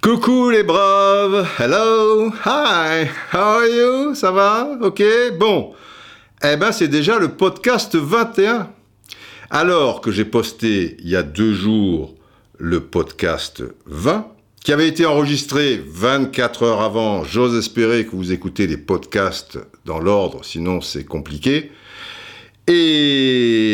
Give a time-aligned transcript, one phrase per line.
[0.00, 5.02] Coucou les braves, hello, hi, how are you, ça va, ok,
[5.36, 5.74] bon,
[6.44, 8.70] eh ben c'est déjà le podcast 21.
[9.50, 12.14] Alors que j'ai posté il y a deux jours
[12.58, 14.28] le podcast 20,
[14.60, 19.98] qui avait été enregistré 24 heures avant, j'ose espérer que vous écoutez les podcasts dans
[19.98, 21.72] l'ordre, sinon c'est compliqué,
[22.68, 23.66] et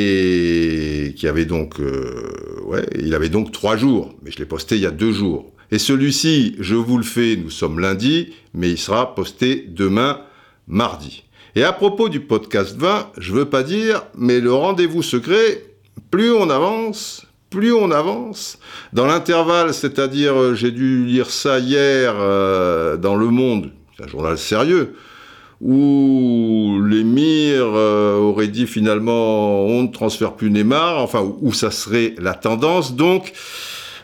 [1.16, 4.82] qui avait donc, euh, ouais, il avait donc trois jours, mais je l'ai posté il
[4.82, 5.52] y a deux jours.
[5.70, 10.20] Et celui-ci, je vous le fais, nous sommes lundi, mais il sera posté demain,
[10.66, 11.24] mardi.
[11.54, 15.64] Et à propos du podcast 20, je veux pas dire, mais le rendez-vous secret,
[16.10, 18.58] plus on avance, plus on avance.
[18.92, 24.08] Dans l'intervalle, c'est-à-dire, euh, j'ai dû lire ça hier euh, dans Le Monde, c'est un
[24.08, 24.94] journal sérieux,
[25.62, 32.14] où l'émir euh, aurait dit finalement on ne transfère plus Neymar, enfin où ça serait
[32.18, 32.94] la tendance.
[32.94, 33.32] Donc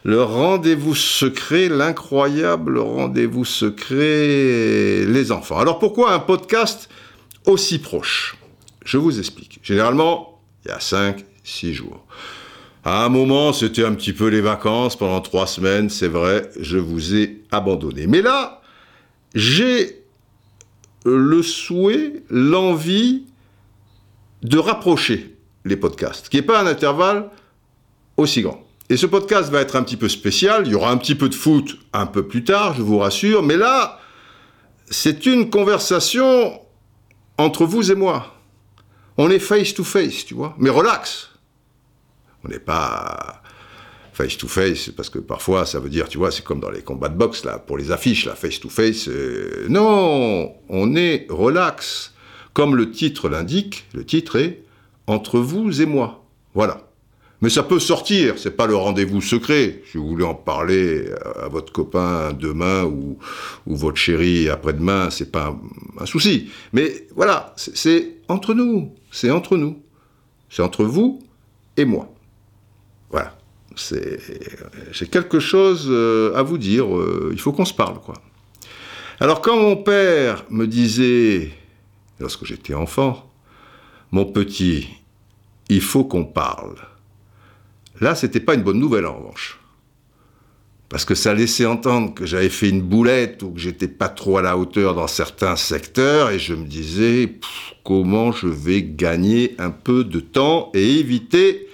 [0.05, 5.59] le rendez-vous secret, l'incroyable rendez-vous secret, les enfants.
[5.59, 6.89] Alors pourquoi un podcast
[7.45, 8.37] aussi proche?
[8.85, 9.59] Je vous explique.
[9.63, 12.07] Généralement, il y a 5, 6 jours.
[12.85, 16.79] À un moment, c'était un petit peu les vacances, pendant trois semaines, c'est vrai, je
[16.79, 18.07] vous ai abandonné.
[18.07, 18.63] Mais là,
[19.35, 19.99] j'ai
[21.17, 23.27] le souhait, l'envie
[24.43, 27.31] de rapprocher les podcasts, qui n'est pas un intervalle
[28.17, 28.65] aussi grand.
[28.91, 31.29] Et ce podcast va être un petit peu spécial, il y aura un petit peu
[31.29, 34.01] de foot un peu plus tard, je vous rassure, mais là,
[34.89, 36.61] c'est une conversation
[37.37, 38.35] entre vous et moi.
[39.19, 41.31] On est face to face, tu vois, mais relax.
[42.45, 43.43] On n'est pas
[44.19, 46.83] face to face parce que parfois ça veut dire, tu vois, c'est comme dans les
[46.83, 49.07] combats de boxe là, pour les affiches là, face to face.
[49.09, 52.13] Euh, non, on est relax.
[52.53, 54.65] Comme le titre l'indique, le titre est
[55.07, 56.25] entre vous et moi.
[56.55, 56.89] Voilà.
[57.41, 59.83] Mais ça peut sortir, c'est pas le rendez-vous secret.
[59.89, 61.05] Si vous voulez en parler
[61.41, 63.17] à votre copain demain ou,
[63.67, 65.57] ou votre chérie après-demain, c'est pas
[66.01, 66.51] un, souci.
[66.73, 69.81] Mais voilà, c'est entre nous, c'est entre nous.
[70.51, 71.21] C'est entre vous
[71.77, 72.13] et moi.
[73.11, 73.38] Voilà.
[74.93, 78.15] J'ai quelque chose euh, à vous dire, euh, il faut qu'on se parle, quoi.
[79.21, 81.51] Alors quand mon père me disait,
[82.21, 83.31] lorsque j'étais enfant,
[84.11, 84.89] mon petit,
[85.69, 86.77] il faut qu'on parle.
[88.01, 89.59] Là, c'était pas une bonne nouvelle en revanche.
[90.89, 94.39] Parce que ça laissait entendre que j'avais fait une boulette ou que j'étais pas trop
[94.39, 97.35] à la hauteur dans certains secteurs et je me disais
[97.85, 101.69] comment je vais gagner un peu de temps et éviter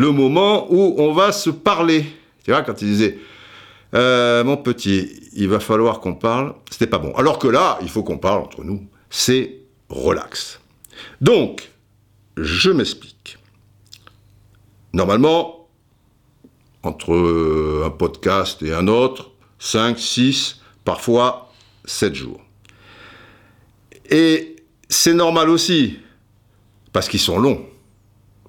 [0.00, 2.06] le moment où on va se parler.
[2.42, 3.18] Tu vois, quand il disait
[3.94, 7.14] euh, mon petit, il va falloir qu'on parle, c'était pas bon.
[7.16, 8.82] Alors que là, il faut qu'on parle entre nous.
[9.10, 9.56] C'est
[9.90, 10.58] relax.
[11.20, 11.70] Donc,
[12.38, 13.36] je m'explique.
[14.94, 15.68] Normalement,
[16.82, 21.52] entre un podcast et un autre, 5, 6, parfois
[21.84, 22.40] 7 jours.
[24.08, 24.56] Et
[24.88, 25.98] c'est normal aussi,
[26.90, 27.66] parce qu'ils sont longs.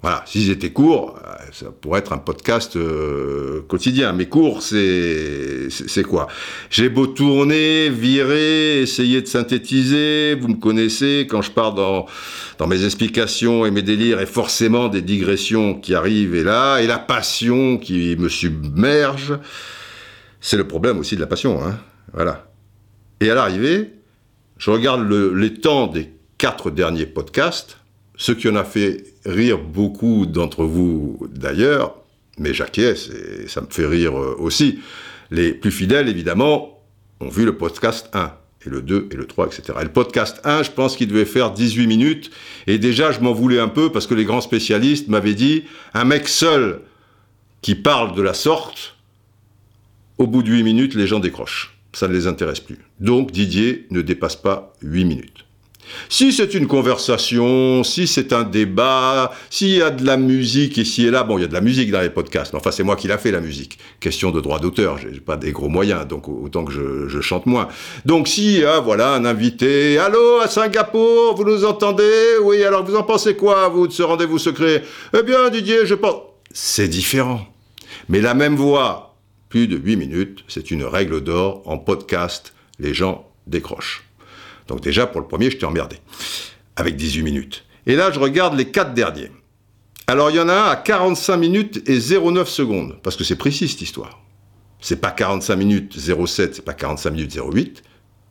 [0.00, 1.18] Voilà, s'ils étaient courts,
[1.52, 4.12] ça pourrait être un podcast euh, quotidien.
[4.12, 5.68] Mais court, c'est
[6.08, 6.28] quoi?
[6.70, 10.34] J'ai beau tourner, virer, essayer de synthétiser.
[10.34, 12.06] Vous me connaissez quand je pars dans
[12.58, 16.86] dans mes explications et mes délires, et forcément des digressions qui arrivent et là, et
[16.86, 19.38] la passion qui me submerge.
[20.40, 21.78] C'est le problème aussi de la passion, hein.
[22.12, 22.50] Voilà.
[23.20, 23.90] Et à l'arrivée,
[24.58, 27.78] je regarde le, les temps des quatre derniers podcasts
[28.16, 31.96] ce qui en a fait rire beaucoup d'entre vous d'ailleurs,
[32.38, 34.80] mais j'acquiesce et ça me fait rire euh, aussi.
[35.30, 36.82] Les plus fidèles, évidemment,
[37.20, 38.32] ont vu le podcast 1
[38.66, 39.78] et le 2 et le 3, etc.
[39.80, 42.30] Et le podcast 1, je pense qu'il devait faire 18 minutes.
[42.66, 46.04] Et déjà, je m'en voulais un peu parce que les grands spécialistes m'avaient dit, un
[46.04, 46.80] mec seul
[47.60, 48.96] qui parle de la sorte,
[50.18, 51.76] au bout de 8 minutes, les gens décrochent.
[51.92, 52.78] Ça ne les intéresse plus.
[53.00, 55.44] Donc Didier ne dépasse pas 8 minutes.
[56.08, 61.06] Si c'est une conversation, si c'est un débat, s'il y a de la musique ici
[61.06, 62.82] et là, bon, il y a de la musique dans les podcasts, mais enfin, c'est
[62.82, 63.78] moi qui l'a fait, la musique.
[64.00, 67.68] Question de droit d'auteur, j'ai pas des gros moyens, donc autant que je, chante moins.
[68.04, 72.36] Donc, si, y a, voilà, un invité, allô, à Singapour, vous nous entendez?
[72.42, 74.82] Oui, alors vous en pensez quoi, vous, de ce rendez-vous secret?
[75.16, 76.16] Eh bien, Didier, je pense...
[76.52, 77.46] C'est différent.
[78.08, 79.16] Mais la même voix,
[79.48, 84.04] plus de 8 minutes, c'est une règle d'or en podcast, les gens décrochent.
[84.72, 85.96] Donc déjà, pour le premier, je t'ai emmerdé.
[86.76, 87.66] Avec 18 minutes.
[87.84, 89.30] Et là, je regarde les quatre derniers.
[90.06, 92.96] Alors, il y en a un à 45 minutes et 09 secondes.
[93.02, 94.22] Parce que c'est précis, cette histoire.
[94.80, 97.82] C'est pas 45 minutes 07, c'est pas 45 minutes 08.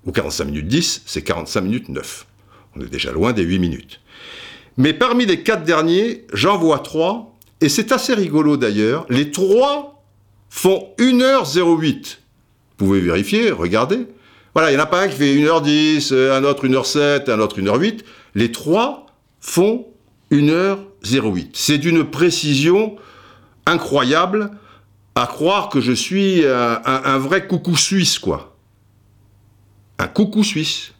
[0.07, 2.25] Ou 45 minutes 10, c'est 45 minutes 9.
[2.75, 4.01] On est déjà loin des 8 minutes.
[4.77, 9.05] Mais parmi les quatre derniers, j'en vois trois, et c'est assez rigolo d'ailleurs.
[9.09, 10.03] Les trois
[10.49, 12.17] font 1h08.
[12.79, 14.07] Vous pouvez vérifier, regardez.
[14.53, 17.59] Voilà, il n'y en a pas un qui fait 1h10, un autre 1h07, un autre
[17.59, 18.01] 1h08.
[18.35, 19.05] Les trois
[19.39, 19.87] font
[20.31, 21.51] 1h08.
[21.53, 22.97] C'est d'une précision
[23.65, 24.51] incroyable
[25.15, 28.55] à croire que je suis un, un vrai coucou suisse, quoi.
[29.99, 30.93] Un coucou suisse.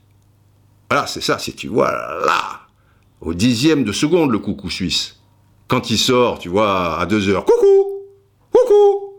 [0.90, 1.92] Voilà, c'est ça, si tu vois
[2.26, 2.62] là,
[3.22, 5.18] au dixième de seconde, le coucou suisse.
[5.68, 8.02] Quand il sort, tu vois, à 2 heures, coucou,
[8.52, 9.14] coucou,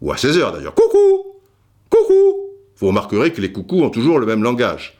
[0.00, 1.36] ou à 16 heures d'ailleurs, coucou,
[1.90, 2.51] coucou.
[2.82, 4.98] Vous remarquerez que les coucous ont toujours le même langage.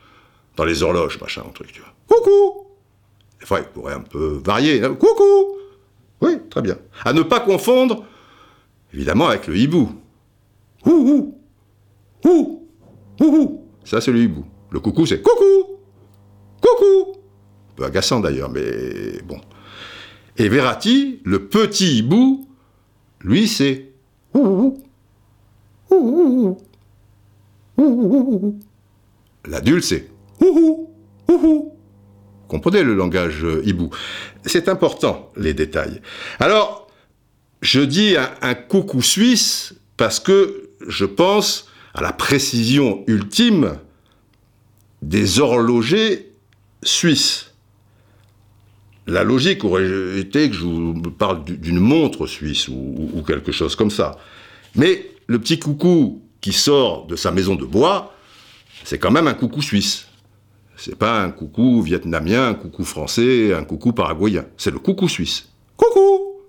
[0.55, 1.93] Dans les horloges, machin, un truc, tu vois.
[2.07, 2.69] Coucou
[3.41, 4.85] Des fois, il pourrait un peu varier.
[4.85, 4.95] Hein.
[4.95, 5.57] Coucou
[6.21, 6.79] Oui, très bien.
[7.05, 8.05] À ne pas confondre,
[8.95, 9.91] évidemment, avec le hibou.
[10.87, 11.35] Ouh, ouh,
[12.25, 12.69] ouh,
[13.21, 14.45] ouh, Ça, c'est le hibou.
[14.71, 15.81] Le coucou, c'est coucou
[16.61, 17.15] Coucou
[17.73, 19.41] Un peu agaçant d'ailleurs, mais bon.
[20.37, 22.47] Et Verratti, le petit hibou,
[23.23, 23.89] lui, c'est
[29.47, 30.09] L'adulte, c'est
[32.49, 33.91] Comprenez le langage euh, hibou.
[34.45, 36.03] C'est important, les détails.
[36.39, 36.89] Alors,
[37.63, 43.79] je dis un, un, coucou suisse parce que je pense à la précision ultime
[45.01, 46.33] des horlogers
[46.83, 47.53] suisse.
[49.07, 53.91] La logique aurait été que je vous parle d'une montre suisse ou, quelque chose comme
[53.91, 54.17] ça.
[54.77, 58.13] Mais le petit coucou qui sort de sa maison de bois,
[58.85, 60.09] c'est quand même un coucou suisse.
[60.77, 64.45] C'est pas un coucou vietnamien, un coucou français, un coucou paraguayen.
[64.59, 65.49] C'est le coucou suisse.
[65.77, 66.41] Coucou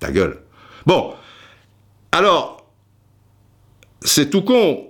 [0.00, 0.42] Ta gueule.
[0.84, 1.14] Bon.
[2.12, 2.66] Alors,
[4.02, 4.88] c'est tout con,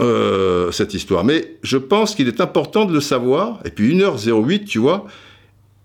[0.00, 1.24] euh, cette histoire.
[1.24, 5.06] Mais je pense qu'il est important de le savoir, et puis 1h08, tu vois,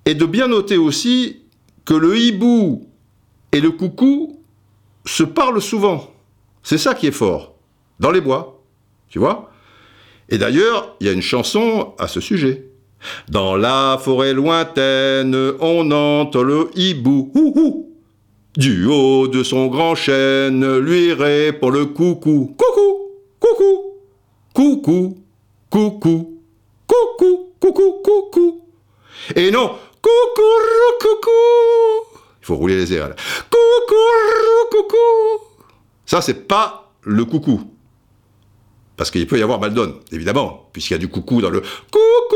[0.05, 1.41] et de bien noter aussi
[1.85, 2.87] que le hibou
[3.51, 4.39] et le coucou
[5.05, 6.11] se parlent souvent.
[6.61, 7.52] C'est ça qui est fort.
[7.99, 8.61] Dans les bois,
[9.09, 9.51] tu vois
[10.29, 12.67] Et d'ailleurs, il y a une chanson à ce sujet.
[13.29, 17.31] Dans la forêt lointaine, on entend le hibou.
[17.35, 17.89] Ouh,
[18.55, 22.55] Du haut de son grand chêne, lui répond le coucou.
[22.57, 23.89] Coucou, coucou.
[24.53, 25.17] Coucou,
[25.71, 26.39] coucou,
[26.87, 28.61] coucou, coucou, coucou.
[29.35, 30.43] Et non, coucou,
[31.01, 32.19] coucou.
[32.41, 33.15] Il faut rouler les airs.
[33.49, 35.45] Coucou, coucou.
[36.05, 37.72] Ça, c'est pas le coucou.
[38.95, 42.35] Parce qu'il peut y avoir Maldon, évidemment, puisqu'il y a du coucou dans le coucou,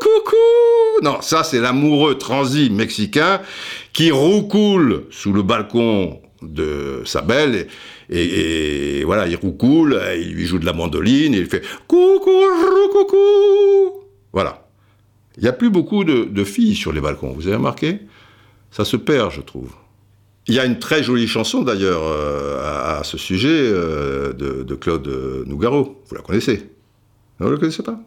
[0.00, 1.02] coucou.
[1.02, 3.40] Non, ça, c'est l'amoureux transi mexicain
[3.92, 7.68] qui roucoule sous le balcon de sa belle
[8.10, 12.30] et, voilà, il roucoule, il lui joue de la mandoline, et il fait coucou,
[12.92, 14.04] coucou.
[14.32, 14.66] Voilà.
[15.36, 18.00] Il n'y a plus beaucoup de, filles sur les balcons, vous avez remarqué?
[18.70, 19.72] Ça se perd, je trouve.
[20.48, 25.06] Il y a une très jolie chanson d'ailleurs euh, à, ce sujet euh, de, Claude
[25.46, 26.02] Nougaro.
[26.08, 26.70] Vous la connaissez?
[27.38, 28.00] Vous ne la connaissez pas?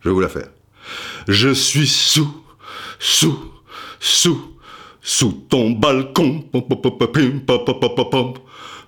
[0.00, 0.48] Je vais vous la faire.
[1.26, 2.32] Je suis sous,
[3.00, 3.36] sous,
[3.98, 4.56] sous,
[5.00, 6.44] sous ton balcon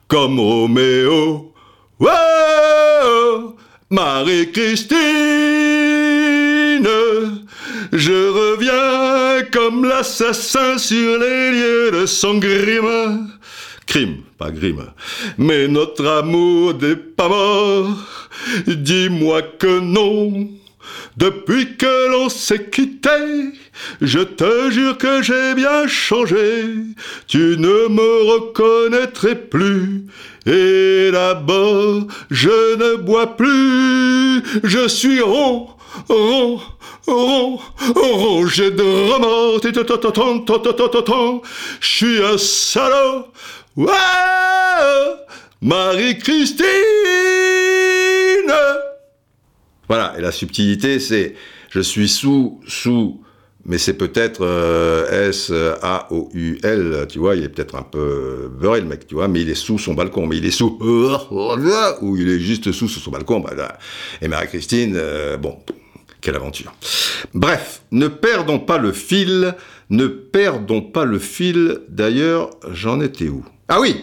[0.08, 1.52] comme Roméo.
[2.00, 3.56] Oh,
[3.90, 4.99] Marie-Christine,
[7.92, 13.31] je reviens comme l'assassin sur les lieux de son crime.
[13.87, 14.87] Crime, pas grime.
[15.38, 18.28] Mais notre amour n'est pas mort.
[18.66, 20.49] Dis-moi que non.
[21.16, 23.09] Depuis que l'on s'est quitté,
[24.00, 26.75] je te jure que j'ai bien changé.
[27.28, 30.06] Tu ne me reconnaîtrais plus.
[30.47, 34.42] Et là-bas, je ne bois plus.
[34.64, 35.68] Je suis rond,
[36.09, 36.61] rond,
[37.06, 37.58] rond,
[37.94, 39.61] rongé de remords.
[41.80, 43.26] Je suis un salaud.
[45.61, 46.64] Marie-Christine
[49.88, 51.34] voilà, et la subtilité, c'est
[51.70, 53.20] je suis sous, sous,
[53.66, 59.06] mais c'est peut-être euh, S-A-O-U-L, tu vois, il est peut-être un peu beurré le mec,
[59.06, 60.78] tu vois, mais il est sous son balcon, mais il est sous,
[62.00, 63.78] ou il est juste sous, son balcon, bah,
[64.23, 65.58] et Marie-Christine, euh, bon,
[66.25, 66.75] quelle aventure.
[67.35, 69.54] Bref, ne perdons pas le fil,
[69.90, 73.45] ne perdons pas le fil, d'ailleurs, j'en étais où?
[73.69, 73.97] Ah oui,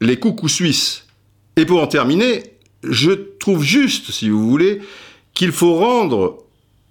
[0.00, 1.06] les coucous suisses.
[1.56, 2.42] Et pour en terminer,
[2.82, 4.80] je trouve juste, si vous voulez,
[5.34, 6.44] qu'il faut rendre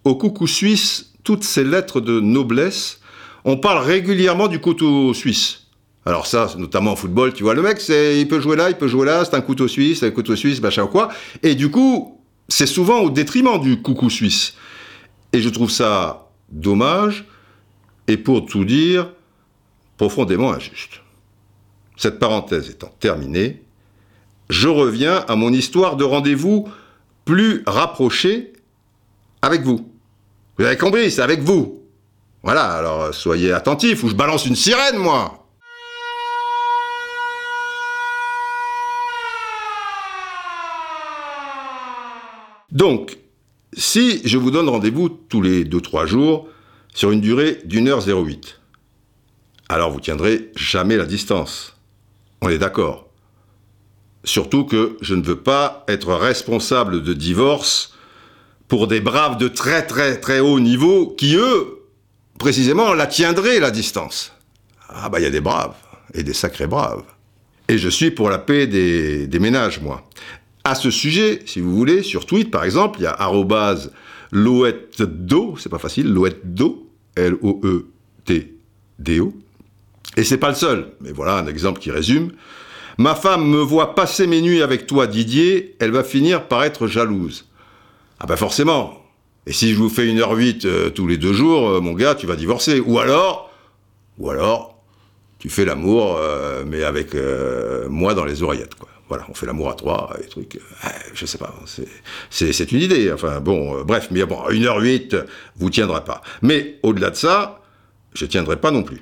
[0.04, 3.00] au coucou suisse toutes ces lettres de noblesse.
[3.44, 5.64] On parle régulièrement du couteau suisse.
[6.06, 8.88] Alors ça, notamment en football, tu vois, le mec, il peut jouer là, il peut
[8.88, 11.10] jouer là, c'est un couteau suisse, c'est un couteau suisse, machin ou quoi.
[11.42, 14.54] Et du coup, c'est souvent au détriment du coucou suisse.
[15.36, 17.26] Et je trouve ça dommage
[18.08, 19.12] et pour tout dire,
[19.98, 21.02] profondément injuste.
[21.98, 23.62] Cette parenthèse étant terminée,
[24.50, 26.70] je reviens à mon histoire de rendez-vous
[27.26, 28.54] plus rapproché
[29.42, 29.92] avec vous.
[30.58, 31.84] Vous avez compris, c'est avec vous.
[32.42, 35.46] Voilà, alors soyez attentifs ou je balance une sirène, moi.
[42.72, 43.18] Donc,
[43.76, 46.48] si je vous donne rendez-vous tous les 2-3 jours
[46.94, 48.60] sur une durée d'une heure 08,
[49.70, 51.76] alors vous tiendrez jamais la distance.
[52.42, 53.10] On est d'accord.
[54.24, 57.94] Surtout que je ne veux pas être responsable de divorce
[58.68, 61.82] pour des braves de très très très haut niveau qui, eux,
[62.40, 64.32] précisément, la tiendraient la distance.
[64.90, 65.76] Ah bah il y a des braves,
[66.14, 67.04] et des sacrés braves.
[67.68, 70.08] Et je suis pour la paix des, des ménages, moi.
[70.68, 73.92] À ce sujet, si vous voulez, sur Twitter, par exemple, il y a arrobase
[74.32, 78.54] loetdo, c'est pas facile, loetdo, L-O-E-T-D-O.
[80.18, 82.32] Et c'est pas le seul, mais voilà un exemple qui résume.
[82.98, 86.88] Ma femme me voit passer mes nuits avec toi, Didier, elle va finir par être
[86.88, 87.46] jalouse.
[88.20, 89.04] Ah ben forcément.
[89.46, 91.94] Et si je vous fais une heure 8 euh, tous les deux jours, euh, mon
[91.94, 92.80] gars, tu vas divorcer.
[92.80, 93.52] Ou alors,
[94.18, 94.80] ou alors,
[95.38, 97.16] tu fais l'amour, euh, mais avec
[97.88, 98.90] moi dans les oreillettes, quoi.
[99.08, 100.56] Voilà, on fait l'amour à trois, et trucs.
[100.56, 101.54] Euh, je sais pas,
[102.30, 103.12] c'est une idée.
[103.12, 105.26] Enfin bon, euh, bref, mais bon, 1h08,
[105.58, 106.22] vous tiendrez pas.
[106.42, 107.62] Mais au-delà de ça,
[108.14, 109.02] je tiendrai pas non plus.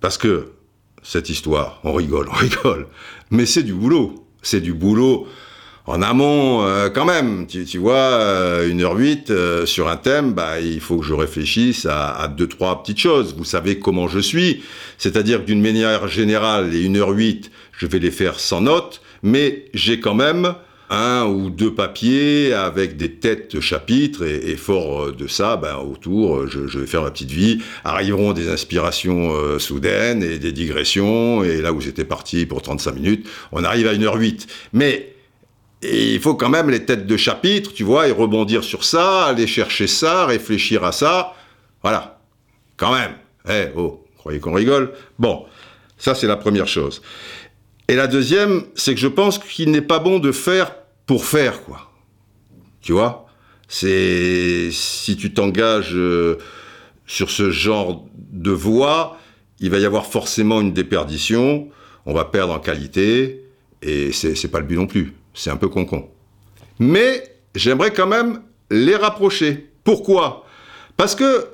[0.00, 0.52] Parce que
[1.02, 2.88] cette histoire, on rigole, on rigole,
[3.30, 4.26] mais c'est du boulot.
[4.42, 5.28] C'est du boulot
[5.86, 10.32] en amont, euh, quand même, tu, vois, euh, une heure huit euh, sur un thème,
[10.32, 13.34] bah, il faut que je réfléchisse à, deux, trois petites choses.
[13.36, 14.62] Vous savez comment je suis,
[14.98, 19.01] c'est-à-dire que d'une manière générale, les une heure huit, je vais les faire sans notes,
[19.22, 20.54] mais j'ai quand même
[20.90, 26.66] un ou deux papiers avec des têtes chapitres et, fort de ça, ben, autour, je,
[26.66, 27.62] je, vais faire ma petite vie.
[27.82, 31.42] Arriveront des inspirations soudaines et des digressions.
[31.44, 34.46] Et là où j'étais parti pour 35 minutes, on arrive à 1h08.
[34.74, 35.12] Mais
[35.82, 39.26] et il faut quand même les têtes de chapitre, tu vois, et rebondir sur ça,
[39.26, 41.34] aller chercher ça, réfléchir à ça.
[41.82, 42.20] Voilà.
[42.76, 43.12] Quand même.
[43.48, 45.44] Eh, oh, croyez qu'on rigole Bon,
[45.98, 47.02] ça c'est la première chose.
[47.88, 50.74] Et la deuxième, c'est que je pense qu'il n'est pas bon de faire
[51.06, 51.90] pour faire, quoi.
[52.80, 53.26] Tu vois?
[53.68, 56.38] C'est si tu t'engages euh,
[57.06, 59.18] sur ce genre de voie,
[59.60, 61.68] il va y avoir forcément une déperdition,
[62.06, 63.44] on va perdre en qualité,
[63.82, 65.14] et c'est pas le but non plus.
[65.34, 66.08] C'est un peu con-con.
[66.78, 67.22] Mais
[67.54, 69.70] j'aimerais quand même les rapprocher.
[69.84, 70.44] Pourquoi?
[70.96, 71.46] Parce que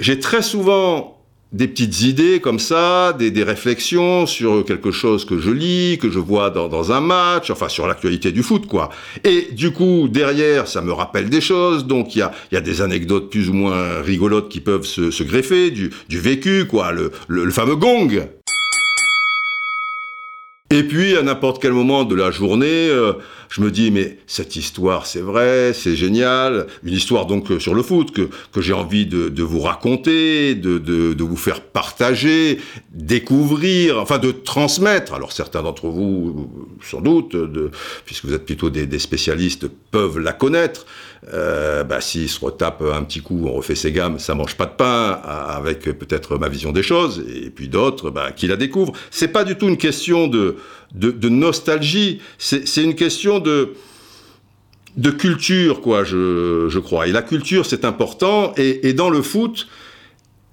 [0.00, 1.13] j'ai très souvent
[1.54, 6.18] des petites idées comme ça, des, réflexions sur quelque chose que je lis, que je
[6.18, 8.90] vois dans, un match, enfin sur l'actualité du foot, quoi.
[9.22, 13.30] Et du coup, derrière, ça me rappelle des choses, donc il y a, des anecdotes
[13.30, 18.26] plus ou moins rigolotes qui peuvent se, greffer, du, vécu, quoi, le fameux gong.
[20.74, 23.12] Et puis, à n'importe quel moment de la journée, euh,
[23.48, 26.66] je me dis, mais cette histoire, c'est vrai, c'est génial.
[26.82, 28.28] Une histoire donc euh, sur le foot que,
[28.60, 32.58] j'ai envie de, vous raconter, de, de, vous faire partager,
[32.90, 35.14] découvrir, enfin de transmettre.
[35.14, 36.50] Alors certains d'entre vous,
[36.82, 37.36] sans doute,
[38.04, 40.86] puisque vous êtes plutôt des spécialistes, peuvent la connaître.
[41.32, 44.66] Euh, bah, s'ils se retapent un petit coup, on refait ses gammes, ça mange pas
[44.66, 48.92] de pain, avec peut-être ma vision des choses, et puis d'autres bah, qui la découvrent.
[49.10, 50.56] C'est pas du tout une question de,
[50.92, 53.72] de, nostalgie, c'est une question de,
[54.98, 57.06] de culture, quoi, je, je crois.
[57.06, 59.66] Et la culture, c'est important, et dans le foot,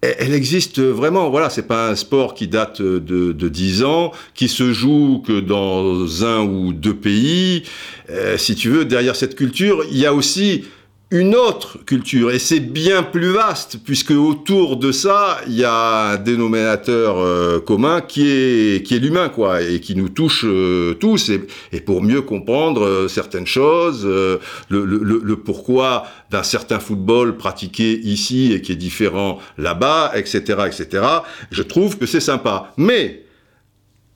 [0.01, 1.29] elle existe vraiment.
[1.29, 5.39] Voilà, c'est pas un sport qui date de, de 10 ans, qui se joue que
[5.39, 7.63] dans un ou deux pays.
[8.09, 10.65] Euh, si tu veux, derrière cette culture, il y a aussi
[11.11, 16.11] une autre culture et c'est bien plus vaste puisque autour de ça il y a
[16.11, 20.93] un dénominateur euh, commun qui est qui est l'humain quoi et qui nous touche euh,
[20.93, 24.39] tous et, pour mieux comprendre euh, certaines choses le,
[24.69, 31.03] le, le, pourquoi d'un certain football pratiqué ici et qui est différent là-bas etc etc
[31.51, 32.73] je trouve que c'est sympa.
[32.77, 33.23] Mais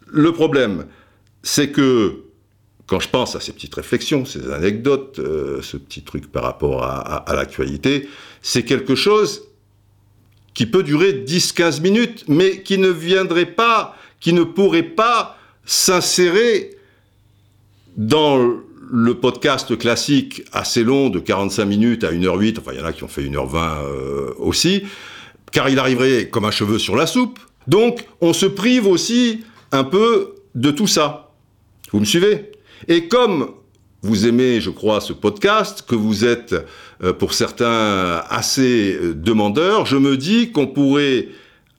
[0.08, 0.86] le problème
[1.44, 2.25] c'est que
[2.88, 6.84] quand je pense à ces petites réflexions, ces anecdotes, euh, ce petit truc par rapport
[6.84, 8.08] à, l'actualité,
[8.42, 9.44] c'est quelque chose
[10.54, 16.78] qui peut durer 10-15 minutes, mais qui ne viendrait pas, qui ne pourrait pas s'insérer
[17.98, 18.54] dans
[18.92, 22.94] le podcast classique assez long de 45 minutes à 1h08, enfin il y en a
[22.94, 24.84] qui ont fait 1h20 euh, aussi,
[25.52, 27.40] car il arriverait comme un cheveu sur la soupe.
[27.68, 31.32] Donc on se prive aussi un peu de tout ça.
[31.92, 32.52] Vous me suivez?
[32.88, 33.52] Et comme
[34.06, 36.56] vous aimez, je crois, ce podcast, que vous êtes,
[37.04, 41.30] euh, pour certains, assez euh, demandeurs, je me dis qu'on pourrait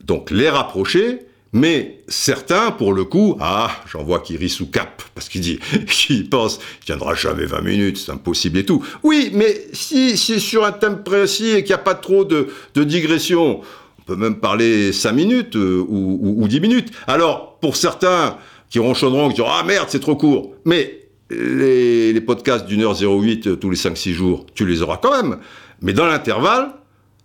[0.04, 1.20] donc les rapprocher,
[1.52, 5.60] mais certains, pour le coup, ah, j'en vois qui rit sous cap, parce qu'il dit,
[5.86, 8.84] qu'il pense, tiendra jamais 20 minutes, c'est impossible et tout.
[9.04, 12.48] Oui, mais si c'est sur un thème précis et qu'il n'y a pas trop de,
[12.74, 13.60] de digression,
[14.00, 16.88] on peut même parler 5 minutes euh, ou, ou, ou 10 minutes.
[17.06, 18.36] Alors, pour certains
[18.70, 20.54] qui ronchonneront, qui diront, ah merde, c'est trop court.
[20.64, 24.99] Mais les, les podcasts d'une heure 08 euh, tous les 5-6 jours, tu les auras
[24.99, 25.38] quand même.
[25.82, 26.73] Mais dans l'intervalle,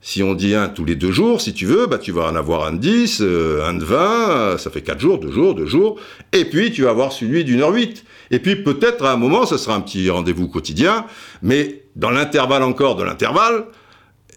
[0.01, 2.35] si on dit un tous les deux jours, si tu veux, bah, tu vas en
[2.35, 5.53] avoir un de 10, euh, un de 20, euh, ça fait 4 jours, 2 jours,
[5.53, 5.99] 2 jours,
[6.33, 8.03] et puis tu vas avoir celui d'une heure 8.
[8.31, 11.05] Et puis peut-être à un moment, ça sera un petit rendez-vous quotidien,
[11.43, 13.65] mais dans l'intervalle encore de l'intervalle,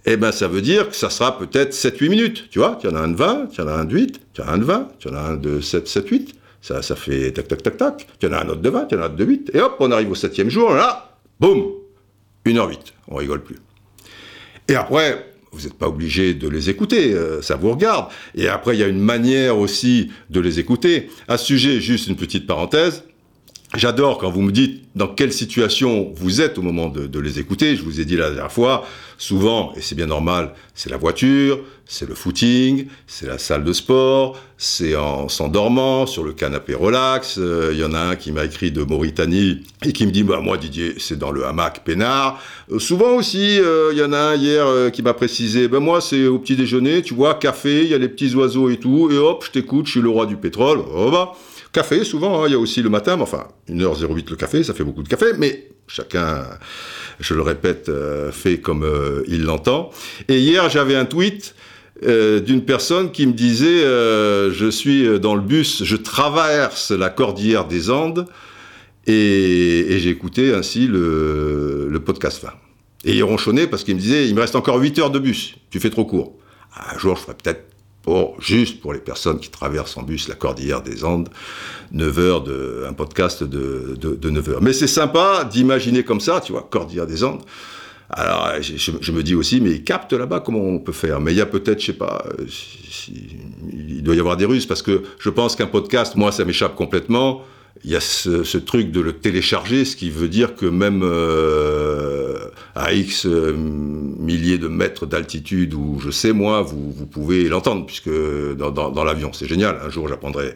[0.04, 2.94] eh ben ça veut dire que ça sera peut-être 7-8 minutes, tu vois, tu en
[2.94, 4.64] as un de 20, tu en as un de 8, tu en as un de
[4.64, 6.34] 20, tu en as un de 7, 7, 8,
[6.64, 8.94] ça, ça fait tac, tac, tac, tac, tu en as un autre de 20, tu
[8.94, 11.62] en as un autre de 8, et hop, on arrive au septième jour, là, boum,
[12.46, 12.78] 1h08,
[13.08, 13.58] on rigole plus.
[14.68, 18.06] Et après, vous n'êtes pas obligé de les écouter, euh, ça vous regarde.
[18.34, 21.10] Et après, il y a une manière aussi de les écouter.
[21.28, 23.04] À sujet, juste une petite parenthèse.
[23.74, 27.74] J'adore quand vous me dites dans quelle situation vous êtes au moment de, les écouter.
[27.74, 28.84] Je vous ai dit la dernière fois,
[29.18, 33.72] souvent, et c'est bien normal, c'est la voiture, c'est le footing, c'est la salle de
[33.72, 37.36] sport, c'est en s'endormant sur le canapé relax.
[37.36, 40.22] Il euh, y en a un qui m'a écrit de Mauritanie et qui me dit,
[40.22, 42.40] bah moi Didier, c'est dans le hamac peinard.
[42.70, 46.00] Euh, souvent aussi, il euh, y en a un hier qui m'a précisé, ben moi
[46.00, 49.10] c'est au petit déjeuner, tu vois, café, il y a les petits oiseaux et tout,
[49.10, 50.82] et hop, je t'écoute, je suis le roi du pétrole.
[50.94, 51.32] Oh bah.
[51.74, 54.74] Café, souvent, il hein, y a aussi le matin, mais enfin, 1h08 le café, ça
[54.74, 56.44] fait beaucoup de café, mais chacun,
[57.20, 59.90] je le répète, euh, fait comme euh, il l'entend.
[60.28, 61.54] Et hier, j'avais un tweet
[62.04, 67.66] euh, d'une personne qui me disait Je suis dans le bus, je traverse la cordillère
[67.66, 68.26] des Andes,
[69.06, 72.46] et, et j'ai écouté ainsi le, podcast.
[73.04, 75.56] Et il ronchonnait parce qu'il me disait Il me reste encore 8 heures de bus,
[75.70, 76.36] tu fais trop court.
[76.76, 77.73] Un jour, je ferai peut-être
[78.38, 81.28] juste pour les personnes qui traversent en bus la cordillère des Andes,
[81.92, 84.62] 9 heures de, un podcast de, de, de 9 heures.
[84.62, 87.42] Mais c'est sympa d'imaginer comme ça, tu vois, cordillère des Andes.
[88.10, 91.32] Alors, je, je, me dis aussi, mais ils captent là-bas, comment on peut faire Mais
[91.32, 93.38] il y a peut-être, je sais pas, si,
[93.72, 96.74] il doit y avoir des ruses, parce que je pense qu'un podcast, moi, ça m'échappe
[96.74, 97.42] complètement.
[97.82, 101.02] Il y a ce, ce, truc de le télécharger, ce qui veut dire que même
[101.02, 107.48] euh, à X euh, milliers de mètres d'altitude, ou je sais moi, vous, vous pouvez
[107.48, 108.10] l'entendre, puisque
[108.56, 109.80] dans, dans, dans l'avion, c'est génial.
[109.84, 110.54] Un jour, j'apprendrai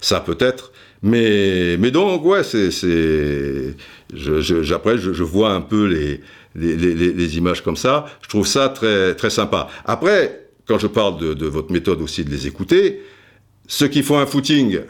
[0.00, 0.72] ça peut-être.
[1.02, 6.20] Mais, mais donc, ouais, c'est, je, après, je, je, vois un peu les,
[6.54, 8.06] les, les, les, images comme ça.
[8.22, 9.68] Je trouve ça très, très sympa.
[9.86, 13.02] Après, quand je parle de, de votre méthode aussi de les écouter,
[13.66, 14.80] ceux qui font un footing,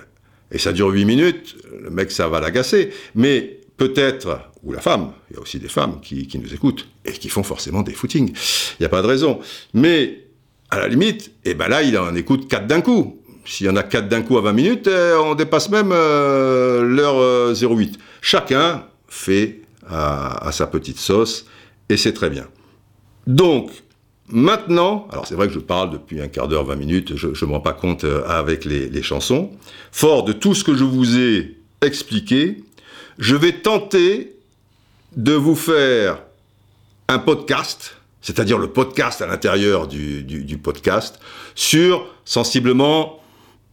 [0.52, 2.90] et ça dure 8 minutes, le mec, ça va l'agacer.
[3.14, 6.88] Mais peut-être, ou la femme, il y a aussi des femmes qui, qui nous écoutent
[7.04, 8.28] et qui font forcément des footings.
[8.28, 9.40] Il n'y a pas de raison.
[9.74, 10.24] Mais
[10.70, 13.20] à la limite, et eh ben là, il en écoute 4 d'un coup.
[13.44, 16.82] S'il y en a 4 d'un coup à 20 minutes, eh, on dépasse même euh,
[16.82, 17.98] l'heure euh, 08.
[18.20, 21.46] Chacun fait à, à sa petite sauce
[21.88, 22.46] et c'est très bien.
[23.26, 23.70] Donc,
[24.32, 27.46] Maintenant, alors c'est vrai que je parle depuis un quart d'heure, 20 minutes, je ne
[27.46, 29.50] me rends pas compte euh, avec les, chansons.
[29.90, 32.62] Fort de tout ce que je vous ai expliqué,
[33.18, 34.36] je vais tenter
[35.16, 36.22] de vous faire
[37.08, 41.18] un podcast, c'est-à-dire le podcast à l'intérieur du, podcast,
[41.56, 43.19] sur sensiblement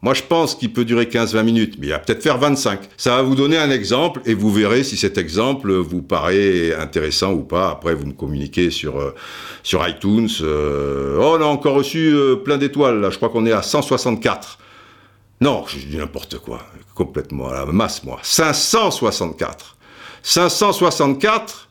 [0.04, 2.82] moi, je pense qu'il peut durer 15-20 minutes, mais il va peut-être faire 25.
[2.98, 7.34] Ça va vous donner un exemple et vous verrez si cet exemple vous paraît intéressant
[7.34, 7.72] ou pas.
[7.72, 9.16] Après, vous me communiquez sur, euh,
[9.64, 10.30] sur iTunes.
[10.42, 13.10] Euh, oh, on a encore reçu euh, plein d'étoiles, là.
[13.10, 14.60] Je crois qu'on est à 164.
[15.42, 16.60] Non, je dis n'importe quoi.
[16.94, 18.20] Complètement à la masse, moi.
[18.22, 19.78] 564.
[20.22, 21.70] 564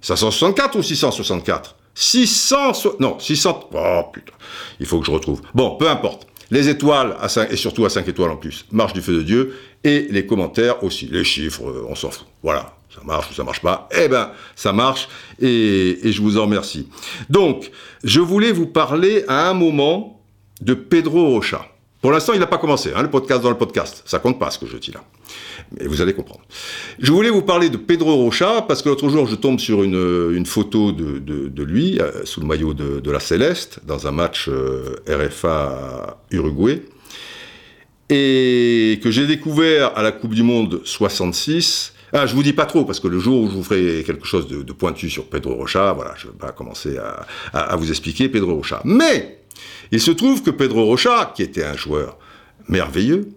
[0.00, 2.72] 564 ou 664 600...
[3.00, 3.70] Non, 600...
[3.74, 4.32] Oh, putain.
[4.80, 5.42] Il faut que je retrouve.
[5.54, 8.92] Bon, peu importe les étoiles à 5, et surtout à 5 étoiles en plus, marche
[8.92, 12.26] du feu de Dieu, et les commentaires aussi, les chiffres, euh, on s'en fout.
[12.42, 15.08] Voilà, ça marche ou ça marche pas, eh ben ça marche,
[15.40, 16.88] et, et je vous en remercie.
[17.28, 17.70] Donc,
[18.04, 20.22] je voulais vous parler à un moment
[20.60, 21.66] de Pedro Rocha.
[22.00, 24.02] Pour l'instant, il n'a pas commencé, hein, le podcast dans le podcast.
[24.04, 25.02] Ça compte pas ce que je dis là.
[25.72, 26.42] Mais vous allez comprendre.
[27.00, 30.32] Je voulais vous parler de Pedro Rocha parce que l'autre jour, je tombe sur une,
[30.32, 34.06] une photo de, de, de lui euh, sous le maillot de, de, la Céleste dans
[34.06, 36.82] un match euh, RFA Uruguay
[38.10, 41.94] et que j'ai découvert à la Coupe du Monde 66.
[42.12, 44.24] Ah, je vous dis pas trop parce que le jour où je vous ferai quelque
[44.24, 47.26] chose de, pointu sur Pedro Rocha, voilà, je vais pas commencer à,
[47.58, 48.80] à vous expliquer Pedro Rocha.
[48.84, 49.37] Mais
[49.92, 52.18] il se trouve que Pedro Rocha, qui était un joueur
[52.68, 53.28] merveilleux,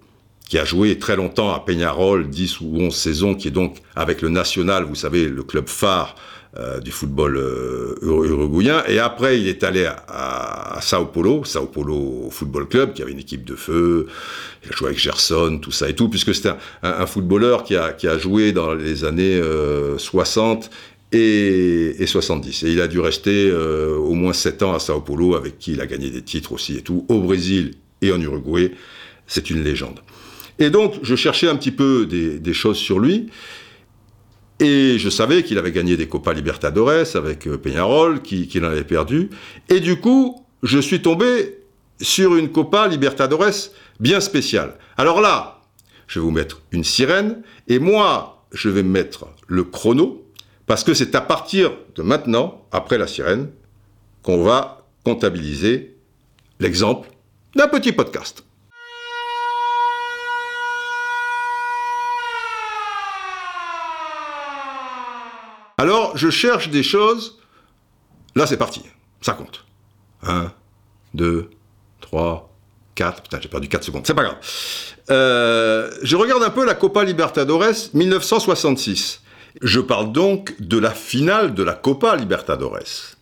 [0.47, 4.21] qui a joué très longtemps à Peñarol, 10 ou 11 saisons, qui est donc avec
[4.21, 6.15] le National, vous savez, le club phare
[6.57, 8.83] euh, du football euh, uruguayen.
[8.89, 13.19] Et après, il est allé à, Sao Paulo, Sao Paulo Football Club, qui avait une
[13.19, 14.07] équipe de feu.
[14.65, 16.51] Il a joué avec Gerson, tout ça et tout, puisque c'était
[16.83, 19.41] un, footballeur qui a, joué dans les années
[19.97, 20.67] 60 euh,
[21.11, 22.63] et, et, 70.
[22.63, 25.81] Et il a dû rester au moins 7 ans à Sao Paulo, avec qui il
[25.81, 28.71] a gagné des titres aussi et tout, au Brésil et en Uruguay.
[29.27, 29.99] C'est une légende.
[30.59, 33.27] Et donc, je cherchais un petit peu des, des choses sur lui.
[34.61, 38.83] Et je savais qu'il avait gagné des Copa Libertadores avec euh, Peñarol, qu'il en avait
[38.83, 39.31] perdu.
[39.69, 41.57] Et du coup, je suis tombé
[41.99, 44.77] sur une Copa Libertadores bien spéciale.
[44.97, 45.61] Alors là,
[46.05, 50.20] je vais vous mettre une sirène, et moi, je vais mettre le chrono,
[50.71, 53.49] parce que c'est à partir de maintenant, après la sirène,
[54.23, 55.97] qu'on va comptabiliser
[56.61, 57.09] l'exemple
[57.57, 58.45] d'un petit podcast.
[65.77, 67.37] Alors, je cherche des choses.
[68.35, 68.81] Là, c'est parti.
[69.19, 69.65] Ça compte.
[70.23, 70.53] 1,
[71.15, 71.49] 2,
[71.99, 72.49] 3,
[72.95, 73.23] 4.
[73.23, 74.07] Putain, j'ai perdu 4 secondes.
[74.07, 74.37] C'est pas grave.
[75.09, 79.20] Euh, je regarde un peu la Copa Libertadores 1966.
[79.61, 83.15] Je parle donc de la finale de la Copa Libertadores.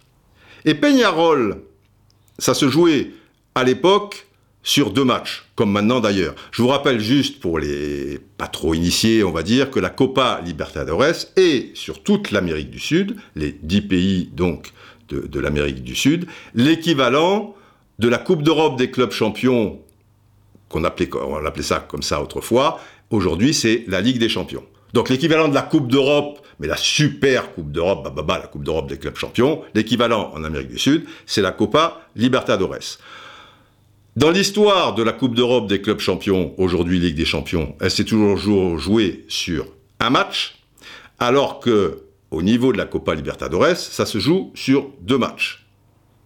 [0.66, 1.62] Et Peñarol,
[2.38, 3.12] ça se jouait
[3.56, 4.28] à l'époque
[4.62, 6.36] sur deux matchs, comme maintenant d'ailleurs.
[6.52, 10.42] Je vous rappelle juste pour les pas trop initiés, on va dire, que la Copa
[10.46, 14.74] Libertadores est sur toute l'Amérique du Sud, les dix pays donc
[15.10, 17.56] de, l'Amérique du Sud, l'équivalent
[17.98, 19.80] de la Coupe d'Europe des clubs champions,
[20.68, 21.10] qu'on appelait,
[21.46, 24.64] appelait ça comme ça autrefois, aujourd'hui c'est la Ligue des champions.
[24.94, 28.48] Donc l'équivalent de la Coupe d'Europe, mais la super Coupe d'Europe, bah, bah, bah, la
[28.48, 32.98] Coupe d'Europe des clubs champions, l'équivalent en Amérique du Sud, c'est la Copa Libertadores.
[34.16, 38.04] Dans l'histoire de la Coupe d'Europe des clubs champions, aujourd'hui Ligue des champions, elle s'est
[38.04, 39.68] toujours jouée sur
[40.00, 40.58] un match,
[41.20, 45.66] alors que au niveau de la Copa Libertadores, ça se joue sur deux matchs,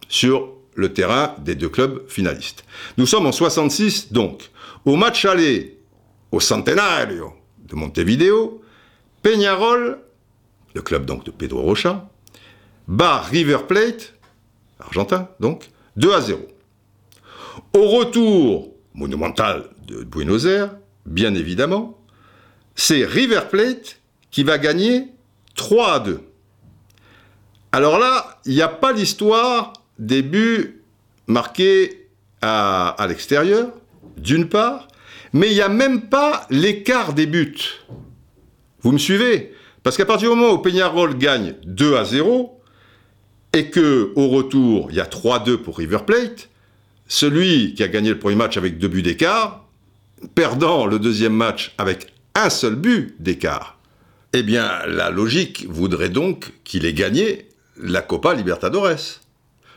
[0.08, 2.64] sur le terrain des deux clubs finalistes.
[2.98, 4.50] Nous sommes en 66 donc.
[4.84, 5.78] Au match aller
[6.32, 7.32] au Centenario
[7.64, 8.62] de Montevideo,
[9.22, 9.98] Peñarol,
[10.74, 12.08] le club donc de Pedro Rocha,
[12.88, 14.14] bat River Plate,
[14.78, 16.40] argentin donc, 2 à 0.
[17.72, 21.98] Au retour monumental de Buenos Aires, bien évidemment,
[22.74, 24.00] c'est River Plate
[24.30, 25.08] qui va gagner
[25.54, 26.20] 3 à 2.
[27.72, 30.82] Alors là, il n'y a pas l'histoire des buts
[31.26, 32.08] marqués
[32.42, 33.68] à, à l'extérieur,
[34.16, 34.88] d'une part,
[35.34, 37.82] mais il n'y a même pas l'écart des buts.
[38.80, 39.52] Vous me suivez?
[39.82, 42.60] Parce qu'à partir du moment où Peñarol gagne 2 à 0,
[43.52, 46.48] et que au retour, il y a 3-2 pour River Plate,
[47.08, 49.66] celui qui a gagné le premier match avec deux buts d'écart,
[50.36, 53.78] perdant le deuxième match avec un seul but d'écart.
[54.32, 57.48] Eh bien, la logique voudrait donc qu'il ait gagné
[57.80, 59.20] la Copa Libertadores.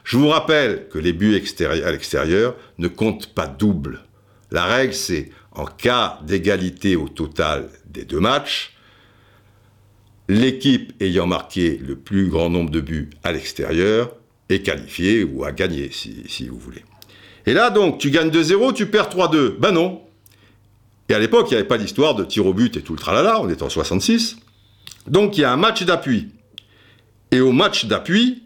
[0.03, 4.01] Je vous rappelle que les buts à l'extérieur ne comptent pas double.
[4.51, 8.73] La règle, c'est en cas d'égalité au total des deux matchs,
[10.29, 14.11] l'équipe ayant marqué le plus grand nombre de buts à l'extérieur
[14.49, 16.85] est qualifiée ou a gagné, si, vous voulez.
[17.45, 19.57] Et là, donc, tu gagnes 2-0, tu perds 3-2.
[19.57, 20.01] Ben non.
[21.09, 22.99] Et à l'époque, il n'y avait pas d'histoire de tir au but et tout le
[22.99, 24.37] tralala, on est en 66.
[25.07, 26.29] Donc, il y a un match d'appui.
[27.31, 28.43] Et au match d'appui,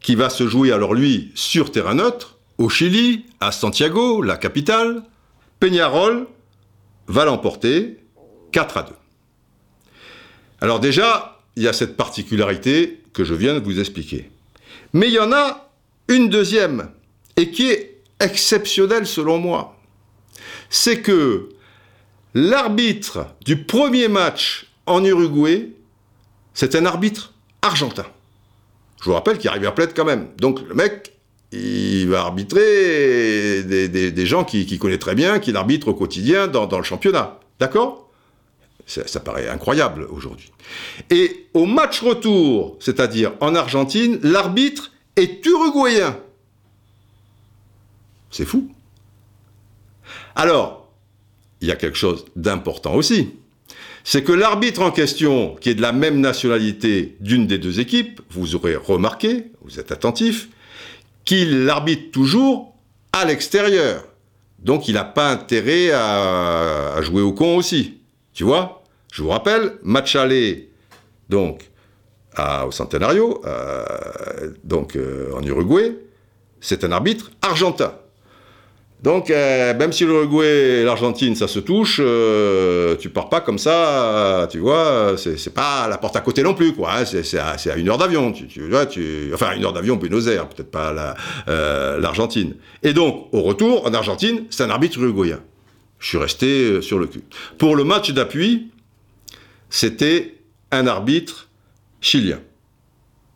[0.00, 5.02] qui va se jouer alors lui sur terrain neutre, au Chili, à Santiago, la capitale,
[5.60, 6.26] Peñarol
[7.06, 7.98] va l'emporter
[8.52, 8.92] 4 à 2.
[10.60, 14.30] Alors déjà, il y a cette particularité que je viens de vous expliquer.
[14.92, 15.70] Mais il y en a
[16.08, 16.90] une deuxième,
[17.36, 19.76] et qui est exceptionnel selon moi,
[20.70, 21.48] c'est que
[22.34, 25.70] l'arbitre du premier match en Uruguay,
[26.52, 28.06] c'est un arbitre argentin.
[29.00, 30.28] Je vous rappelle qu'il arrive à Plate quand même.
[30.38, 31.13] Donc le mec,
[31.54, 36.66] il va arbitrer des, gens qu'il qui connaît très bien, qu'il arbitre au quotidien dans,
[36.76, 37.38] le championnat.
[37.60, 38.10] D'accord?
[38.86, 40.52] Ça, ça, paraît incroyable aujourd'hui.
[41.10, 46.18] Et au match retour, c'est-à-dire en Argentine, l'arbitre est uruguayen.
[48.30, 48.70] C'est fou.
[50.34, 50.90] Alors,
[51.60, 53.30] il y a quelque chose d'important aussi.
[54.02, 58.20] C'est que l'arbitre en question, qui est de la même nationalité d'une des deux équipes,
[58.28, 60.48] vous aurez remarqué, vous êtes attentif,
[61.24, 62.74] qu'il arbitre toujours
[63.12, 64.04] à l'extérieur.
[64.58, 68.00] Donc il n'a pas intérêt à, jouer au con aussi.
[68.32, 68.82] Tu vois?
[69.12, 70.70] Je vous rappelle, match aller,
[71.28, 71.70] donc,
[72.38, 75.96] au Centenario, euh, donc euh, en Uruguay,
[76.60, 77.94] c'est un arbitre argentin.
[79.04, 83.58] Donc, euh, même si l'Uruguay et l'Argentine, ça se touche, euh, tu pars pas comme
[83.58, 86.90] ça, tu vois, c'est pas la porte à côté non plus, quoi.
[86.96, 88.86] hein, c'est à, une heure d'avion, tu, vois,
[89.34, 91.14] enfin une heure d'avion Buenos Aires, peut-être pas la-
[91.48, 92.54] euh, l'Argentine.
[92.82, 95.40] Et donc, au retour, en Argentine, c'est un arbitre uruguayen.
[95.98, 97.24] Je suis resté euh, sur le cul.
[97.58, 98.70] Pour le match d'appui,
[99.68, 100.36] c'était
[100.70, 101.50] un arbitre
[102.00, 102.40] chilien.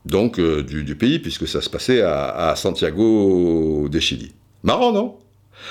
[0.07, 4.33] Donc, euh, du, du pays, puisque ça se passait à, à Santiago de Chili.
[4.62, 5.18] Marrant, non?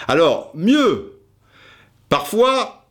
[0.08, 1.14] Alors, mieux,
[2.10, 2.86] parfois,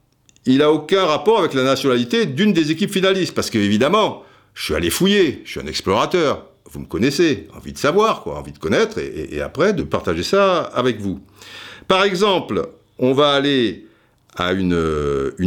[0.46, 4.22] il n'a aucun rapport avec la nationalité d'une des équipes finalistes, parce qu'évidemment,
[4.54, 8.52] je suis allé fouiller, je suis un explorateur, vous me connaissez, envie de savoir, envie
[8.52, 11.20] de connaître, et, après de partager ça avec vous.
[11.88, 13.87] Par exemple, on va aller
[14.37, 14.74] à une,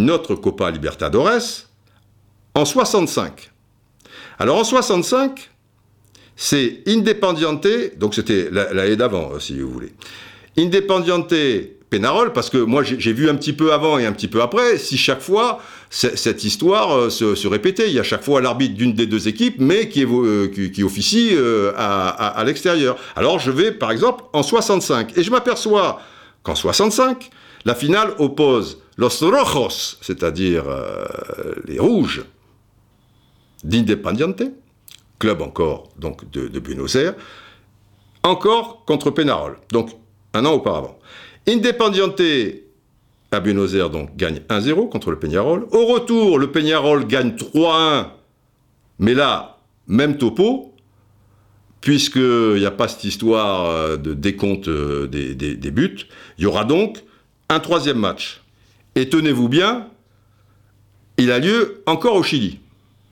[0.10, 1.68] autre Copa Libertadores
[2.56, 3.52] en 65.
[4.38, 5.50] Alors en 65,
[6.36, 9.94] c'est Independiente, donc c'était la- l'année d'avant, si vous voulez.
[10.60, 11.34] Independiente
[11.90, 14.78] Penarol, parce que moi j'ai vu un petit peu avant et un petit peu après,
[14.78, 17.88] si chaque fois cette histoire euh, se, répétait.
[17.88, 21.74] Il y a chaque fois l'arbitre d'une des deux équipes, mais qui, euh, officie euh,
[21.76, 22.96] à, l'extérieur.
[23.16, 26.00] Alors je vais par exemple en 65, et je m'aperçois
[26.44, 27.32] qu'en 65,
[27.66, 30.66] la finale oppose Los Rojos, c'est-à-dire
[31.66, 32.24] les rouges
[33.64, 34.44] d'Independiente,
[35.18, 37.16] club encore donc de, de Buenos Aires,
[38.22, 39.90] encore contre Penarol, donc
[40.34, 41.00] un an auparavant.
[41.48, 42.22] Independiente
[43.32, 45.68] à Buenos Aires donc gagne 1-0 contre le Peñarol.
[45.72, 48.08] Au retour, le Peñarol gagne 3-1,
[49.00, 50.74] mais là, même topo,
[51.82, 56.66] puisqu'il n'y a pas cette histoire euh, de décompte euh, des, buts, il y aura
[56.66, 57.04] donc
[57.50, 58.42] un troisième match.
[58.96, 59.88] Et tenez-vous bien,
[61.18, 62.60] il a lieu encore au Chili.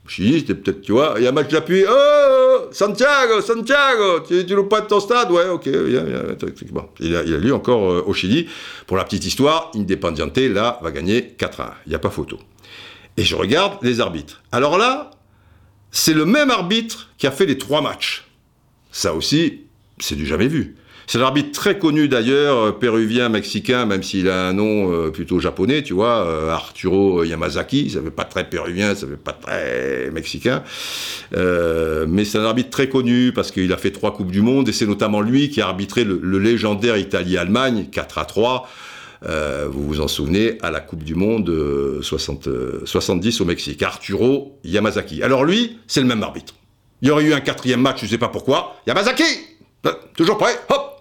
[0.06, 1.84] Au Chili, c'était peut-être, tu vois, il y a un match d'appui.
[1.88, 2.37] Oh,
[2.72, 5.32] Santiago, Santiago, tu, tu pas de ton stade?
[5.32, 6.24] Ouais, ok, viens, viens,
[6.72, 8.48] bon, il, a, a lieu encore euh, au Chili.
[8.86, 11.72] Pour la petite histoire, Independiente, là, va gagner 4-1.
[11.86, 12.38] Il n'y a pas photo.
[13.18, 14.44] Et je regarde les arbitres.
[14.52, 15.12] Alors là,
[15.92, 18.28] c'est le même arbitre qui a fait les trois matchs.
[18.92, 19.62] Ça aussi,
[20.00, 20.76] c'est du jamais vu.
[21.08, 25.40] C'est l'arbitre très connu d'ailleurs, euh, péruvien, mexicain, même s'il a un nom euh, plutôt
[25.40, 30.12] japonais, tu vois, euh, Arturo Yamazaki, ça fait pas très péruvien, ça fait pas très
[30.12, 30.64] mexicain.
[31.32, 34.74] Mais c'est un arbitre très connu parce qu'il a fait trois Coupes du Monde et
[34.74, 38.68] c'est notamment lui qui a arbitré le, légendaire Italie-Allemagne, 4 à 3.
[39.26, 43.46] Euh, vous vous en souvenez, à la Coupe du Monde euh, 60, euh, 70 au
[43.46, 43.82] Mexique.
[43.82, 45.24] Arturo Yamazaki.
[45.24, 46.54] Alors lui, c'est le même arbitre.
[47.02, 48.76] Il y aurait eu un quatrième match, je sais pas pourquoi.
[48.88, 49.24] Yamazaki
[50.16, 50.97] Toujours prêt Hop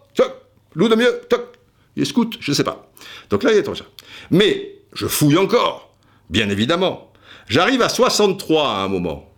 [0.77, 1.59] Loup de mieux Toc
[1.97, 2.93] Il scout Je sais pas.
[3.31, 3.87] Donc là, il est trop cher.
[4.31, 5.93] Mais je fouille encore,
[6.31, 7.13] bien évidemment.
[7.49, 9.33] J'arrive à 63 à un moment.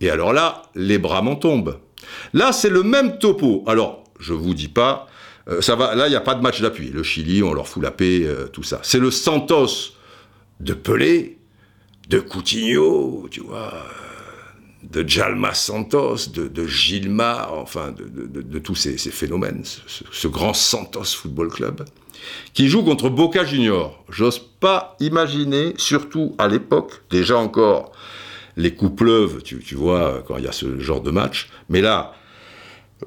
[0.00, 1.78] Et alors là, les bras m'en tombent.
[2.32, 3.64] Là, c'est le même topo.
[3.66, 5.08] Alors, je vous dis pas,
[5.48, 5.94] euh, ça va.
[5.94, 6.90] Là, il n'y a pas de match d'appui.
[6.90, 8.80] Le Chili, on leur fout la paix, euh, tout ça.
[8.82, 9.94] C'est le Santos
[10.60, 11.38] de Pelé,
[12.08, 14.13] de Coutinho, tu vois, euh,
[14.90, 18.04] de Jalma Santos, de, de Gilmar, enfin, de,
[18.42, 19.62] de- tous ces, ces phénomènes,
[20.12, 21.84] ce, grand Santos Football Club,
[22.54, 24.02] qui joue contre Boca Junior.
[24.08, 27.92] J'ose pas imaginer, surtout à l'époque, déjà encore,
[28.56, 31.48] les coups pleuvent, tu, tu vois, quand il y a ce genre de match.
[31.68, 32.12] Mais là,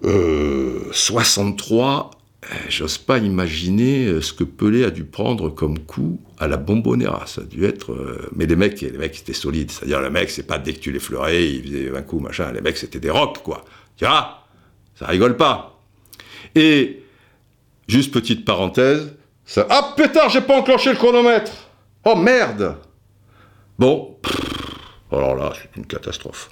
[0.03, 2.16] euh, 63, euh,
[2.69, 7.25] j'ose pas imaginer euh, ce que Pelé a dû prendre comme coup à la Bombonera.
[7.27, 7.91] Ça a dû être.
[7.93, 9.71] euh, Mais les mecs, les mecs étaient solides.
[9.71, 12.51] C'est-à-dire, les mecs, c'est pas dès que tu les fleurais, ils faisaient 20 coups, machin.
[12.51, 13.63] Les mecs, c'était des rocs, quoi.
[13.97, 15.81] Tu Ça rigole pas.
[16.55, 17.03] Et,
[17.87, 19.13] juste petite parenthèse,
[19.45, 19.65] ça.
[19.69, 21.51] Ah, pétard, j'ai pas enclenché le chronomètre
[22.05, 22.77] Oh merde
[23.79, 24.17] Bon,
[25.11, 26.49] alors là, c'est une catastrophe.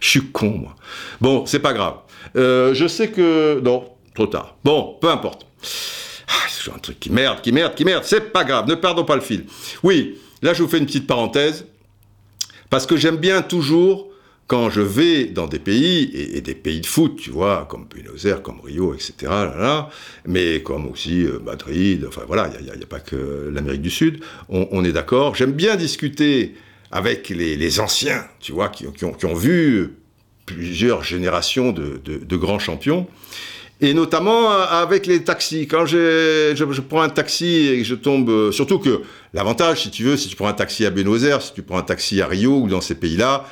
[0.00, 0.76] Je suis con, moi.
[1.20, 1.96] Bon, c'est pas grave.
[2.36, 3.60] Euh, je sais que...
[3.60, 3.84] Non,
[4.18, 4.56] trop tard.
[4.64, 5.46] Bon, peu importe.
[6.26, 8.02] Ah, c'est un truc qui merde, qui merde, qui merde.
[8.04, 9.44] C'est pas grave, ne perdons pas le fil.
[9.84, 11.66] Oui, là, je vous fais une petite parenthèse.
[12.68, 14.08] Parce que j'aime bien toujours,
[14.48, 18.26] quand je vais dans des pays, et, des pays de foot, tu vois, comme Buenos
[18.26, 19.32] Aires, comme Rio, etc.,
[20.26, 24.20] mais comme aussi euh, Madrid, enfin voilà, il n'y a, pas que l'Amérique du Sud,
[24.48, 25.36] on, est d'accord.
[25.36, 26.56] J'aime bien discuter
[26.90, 29.94] avec les, anciens, tu vois, qui, ont, qui ont vu
[30.44, 33.06] plusieurs générations de grands champions.
[33.80, 35.68] Et notamment euh, avec les taxis.
[35.68, 38.28] Quand je, je prends un taxi et je tombe...
[38.28, 41.42] euh, Surtout que l'avantage, si tu veux, si tu prends un taxi à Buenos Aires,
[41.42, 43.44] si tu prends un taxi à Rio ou dans ces pays-là,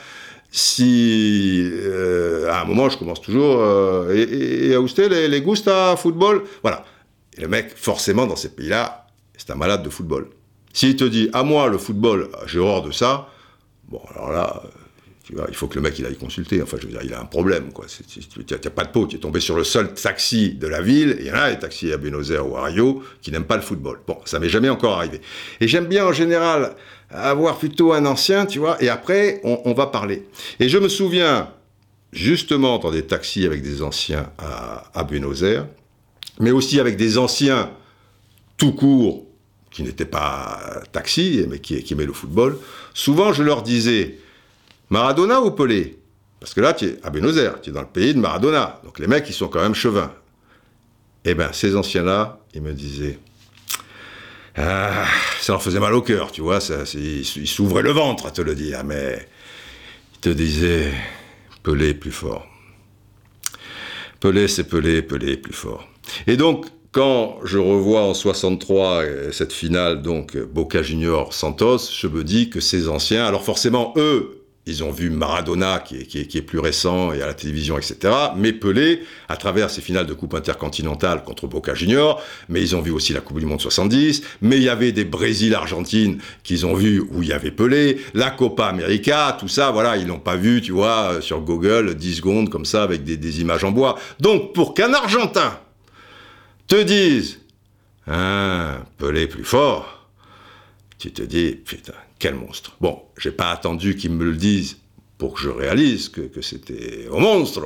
[0.51, 5.43] si euh, à un moment je commence toujours euh, et, et, a usted les, les
[5.43, 6.43] gusta football.
[6.63, 6.85] Voilà.
[7.37, 10.29] Et le mec forcément dans ces pays-là c'est un malade de football.
[10.73, 13.29] S'il te dit à moi le football j'ai horreur de ça
[13.89, 14.63] bon alors là
[15.31, 16.63] Il faut que le mec il aille consulter.
[16.63, 17.87] Enfin, je veux dire, il a un problème, quoi.
[17.87, 19.07] Tu n'as pas de peau.
[19.07, 21.17] Tu es tombé sur le seul taxi de la ville.
[21.19, 23.57] Il y en a des taxis à Buenos Aires ou à Rio qui n'aiment pas
[23.57, 24.01] le football.
[24.07, 25.21] Bon, ça m'est jamais encore arrivé.
[25.61, 26.77] Et j'aime bien en général
[27.11, 28.81] avoir plutôt un ancien, tu vois.
[28.83, 30.27] Et après, on, va parler.
[30.61, 31.51] Et je me souviens
[32.13, 35.67] justement dans des taxis avec des anciens à, Buenos Aires,
[36.39, 37.71] mais aussi avec des anciens
[38.57, 39.27] tout court
[39.71, 42.59] qui n'étaient pas taxis, mais qui, qui aimaient le football.
[42.95, 44.19] Souvent, je leur disais
[44.91, 45.99] Maradona ou Pelé?
[46.41, 48.81] Parce que là, tu es à Buenos Aires, tu es dans le pays de Maradona.
[48.85, 50.13] Donc les mecs, ils sont quand même chevins.
[51.25, 53.19] Eh bien, ces anciens-là, ils me disaient
[54.59, 55.05] ah,
[55.41, 58.41] ça leur faisait mal au cœur, tu vois, ça, ils s'ouvraient le ventre à te
[58.41, 59.29] le dire, mais
[60.15, 60.93] ils te disaient
[61.63, 62.47] Pelé plus fort.
[64.21, 65.87] Pelé, c'est Pelé, Pelé plus fort.
[66.27, 72.07] Et donc, quand je revois en 63 euh, cette finale, donc Boca Junior Santos, je
[72.07, 76.59] me dis que ces anciens, alors forcément, eux, ils ont vu Maradona, qui est, plus
[76.59, 78.13] récent, et à la télévision, etc.
[78.37, 82.81] Mais Pelé, à travers ces finales de Coupe intercontinentale contre Boca Junior, mais ils ont
[82.81, 86.75] vu aussi la Coupe du Monde 70, mais il y avait des Brésil-Argentine qu'ils ont
[86.75, 90.37] vu où il y avait Pelé, la Copa América, tout ça, voilà, ils l'ont pas
[90.37, 93.71] vu, tu vois, euh, sur Google, 10 secondes, comme ça, avec des, des images en
[93.71, 93.97] bois.
[94.19, 95.61] Donc, pour qu'un Argentin
[96.67, 97.39] te dise,
[98.09, 100.09] hein, Pelé plus fort,
[100.99, 102.77] tu te dis, putain, quel monstre.
[102.81, 104.79] Bon, j'ai pas attendu qu'ils me le disent
[105.19, 107.63] pour que je réalise que, c'était au monstre.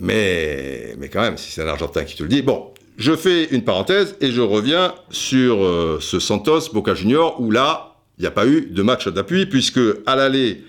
[0.00, 2.42] Mais, mais quand même, si c'est un Argentin qui te le dit.
[2.42, 7.50] Bon, je fais une parenthèse et je reviens sur euh, ce Santos Boca Junior où
[7.50, 10.62] là, il n'y a pas eu de match d'appui puisque à l'aller,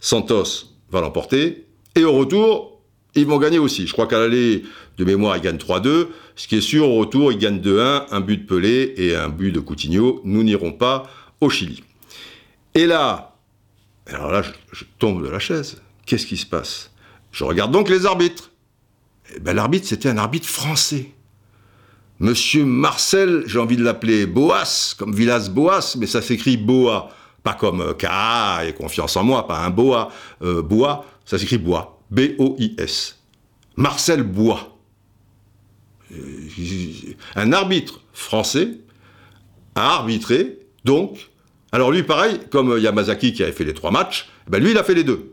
[0.00, 2.80] Santos va l'emporter et au retour,
[3.14, 3.86] ils vont gagner aussi.
[3.86, 4.64] Je crois qu'à l'aller,
[4.98, 6.08] de mémoire, ils gagnent 3-2.
[6.36, 9.28] Ce qui est sûr, au retour, ils gagnent 2-1, un but de Pelé et un
[9.28, 10.20] but de Coutinho.
[10.24, 11.04] Nous n'irons pas
[11.40, 11.82] au Chili.
[12.74, 13.36] Et là,
[14.06, 15.80] alors là, je, tombe de la chaise.
[16.06, 16.90] Qu'est-ce qui se passe?
[17.30, 18.50] Je regarde donc les arbitres.
[19.34, 21.10] Eh ben, l'arbitre, c'était un arbitre français.
[22.18, 27.10] Monsieur Marcel, j'ai envie de l'appeler Boas, comme Villas Boas, mais ça s'écrit Boa,
[27.42, 30.10] pas comme euh, K et confiance en moi, pas un Boa.
[30.42, 33.18] Euh, Bois, ça s'écrit Bois, B-O-I-S.
[33.76, 34.76] Marcel Bois.
[36.12, 36.48] Euh,
[37.34, 38.68] un arbitre français
[39.74, 41.31] a arbitré, donc,
[41.72, 44.84] alors lui, pareil, comme Yamazaki qui avait fait les trois matchs, ben lui, il a
[44.84, 45.32] fait les deux.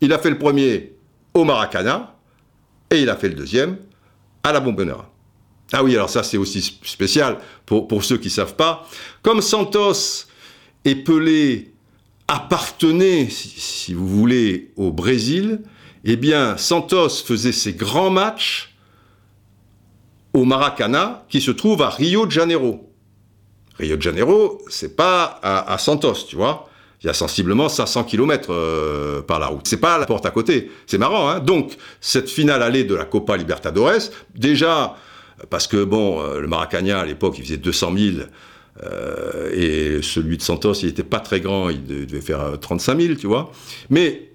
[0.00, 0.92] Il a fait le premier
[1.34, 2.14] au Maracana
[2.90, 3.78] et il a fait le deuxième
[4.42, 5.10] à la Bombonera.
[5.72, 8.86] Ah oui, alors ça c'est aussi spécial pour, pour ceux qui ne savent pas.
[9.22, 10.26] Comme Santos
[10.84, 11.72] et Pelé
[12.26, 15.62] appartenaient, si, vous voulez, au Brésil,
[16.04, 18.74] eh bien Santos faisait ses grands matchs
[20.32, 22.87] au Maracana qui se trouve à Rio de Janeiro.
[23.78, 26.68] Rio de Janeiro, c'est pas à, Santos, tu vois.
[27.02, 29.68] Il y a sensiblement 500 km euh, par la route.
[29.68, 30.70] C'est pas la porte à côté.
[30.86, 34.96] C'est marrant, hein Donc, cette finale allée de la Copa Libertadores, déjà,
[35.48, 38.16] parce que, bon, euh, le Maracana, à l'époque, il faisait 200 000,
[38.82, 43.14] euh, et celui de Santos, il était pas très grand, il devait faire 35 000,
[43.14, 43.52] tu vois.
[43.90, 44.32] Mais,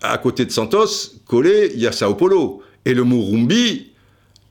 [0.00, 0.86] à côté de Santos,
[1.26, 2.62] collé, il y a Sao Paulo.
[2.84, 3.90] Et le Murumbi,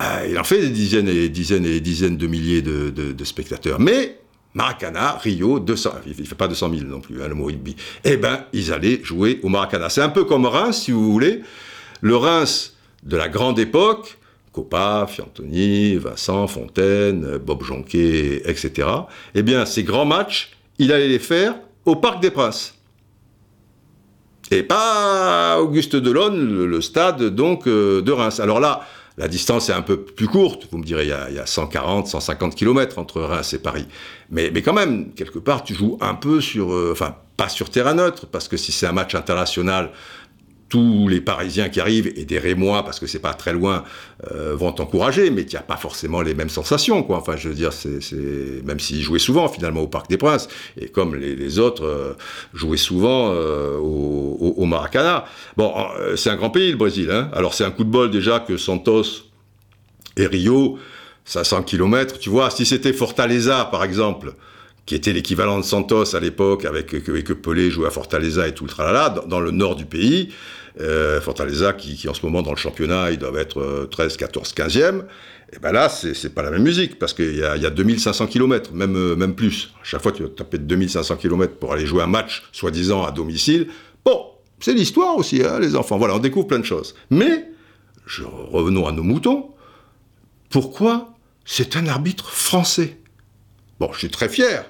[0.02, 3.24] euh, il en fait des dizaines et des dizaines et des dizaines de milliers de,
[3.24, 3.80] spectateurs.
[3.80, 4.20] Mais
[4.54, 7.76] Maracana, Rio, 200, il ne fait pas 200 000 non plus, hein, le Moribi.
[8.04, 9.90] Eh ben, ils allaient jouer au Maracana.
[9.90, 11.42] C'est un peu comme Reims, si vous voulez.
[12.02, 14.18] Le Reims de la grande époque,
[14.52, 18.88] Copa, Fiantoni, Vincent, Fontaine, Bob Jonquet, etc.
[19.36, 21.56] Eh bien, ces grands matchs, il allait les faire
[21.86, 22.76] au Parc des Princes.
[24.50, 28.40] Et pas Auguste Delon, le, stade donc euh, de Reims.
[28.40, 28.82] Alors là,
[29.18, 32.56] la distance est un peu plus courte, vous me direz, il y a, 140, 150
[32.56, 33.88] km entre Reims et Paris.
[34.30, 37.70] Mais, mais quand même, quelque part, tu joues un peu sur, euh, enfin, pas sur
[37.70, 39.92] terrain neutre, parce que si c'est un match international,
[40.70, 43.84] tous les Parisiens qui arrivent et des Rémois, parce que c'est pas très loin,
[44.32, 47.18] euh, vont t'encourager, mais tu n'as pas forcément les mêmes sensations, quoi.
[47.18, 48.00] Enfin, je veux dire, c'est,
[48.66, 50.50] même s'ils jouaient souvent finalement au Parc des Princes,
[50.80, 52.14] et comme les, autres euh,
[52.54, 55.26] jouaient souvent euh, au, Maracana.
[55.56, 55.74] Bon,
[56.18, 57.10] c'est un grand pays le Brésil.
[57.10, 57.30] Hein.
[57.34, 59.04] Alors c'est un coup de bol déjà que Santos
[60.18, 60.78] et Rio,
[61.24, 64.34] 500 km, tu vois, si c'était Fortaleza par exemple,
[64.88, 68.64] qui était l'équivalent de Santos à l'époque, avec que, Pelé jouait à Fortaleza et tout
[68.64, 70.34] le tralala, dans le nord du pays.
[70.80, 75.04] Euh, Fortaleza, qui, en ce moment dans le championnat, ils doivent être 13, 14, 15e.
[75.54, 78.28] Et ben là, c'est pas la même musique, parce qu'il y a, y a 2500
[78.28, 79.72] km, même, euh, même plus.
[79.82, 83.12] À chaque fois, tu vas taper 2500 km pour aller jouer un match, soi-disant à
[83.12, 83.68] domicile.
[84.04, 84.26] Bon,
[84.60, 85.98] c'est l'histoire aussi, hein, les enfants.
[85.98, 86.96] Voilà, on découvre plein de choses.
[87.10, 87.46] Mais,
[88.06, 89.52] je, revenons à nos moutons.
[90.50, 91.14] Pourquoi
[91.46, 92.98] c'est un arbitre français?
[93.80, 94.66] Bon, je suis très fier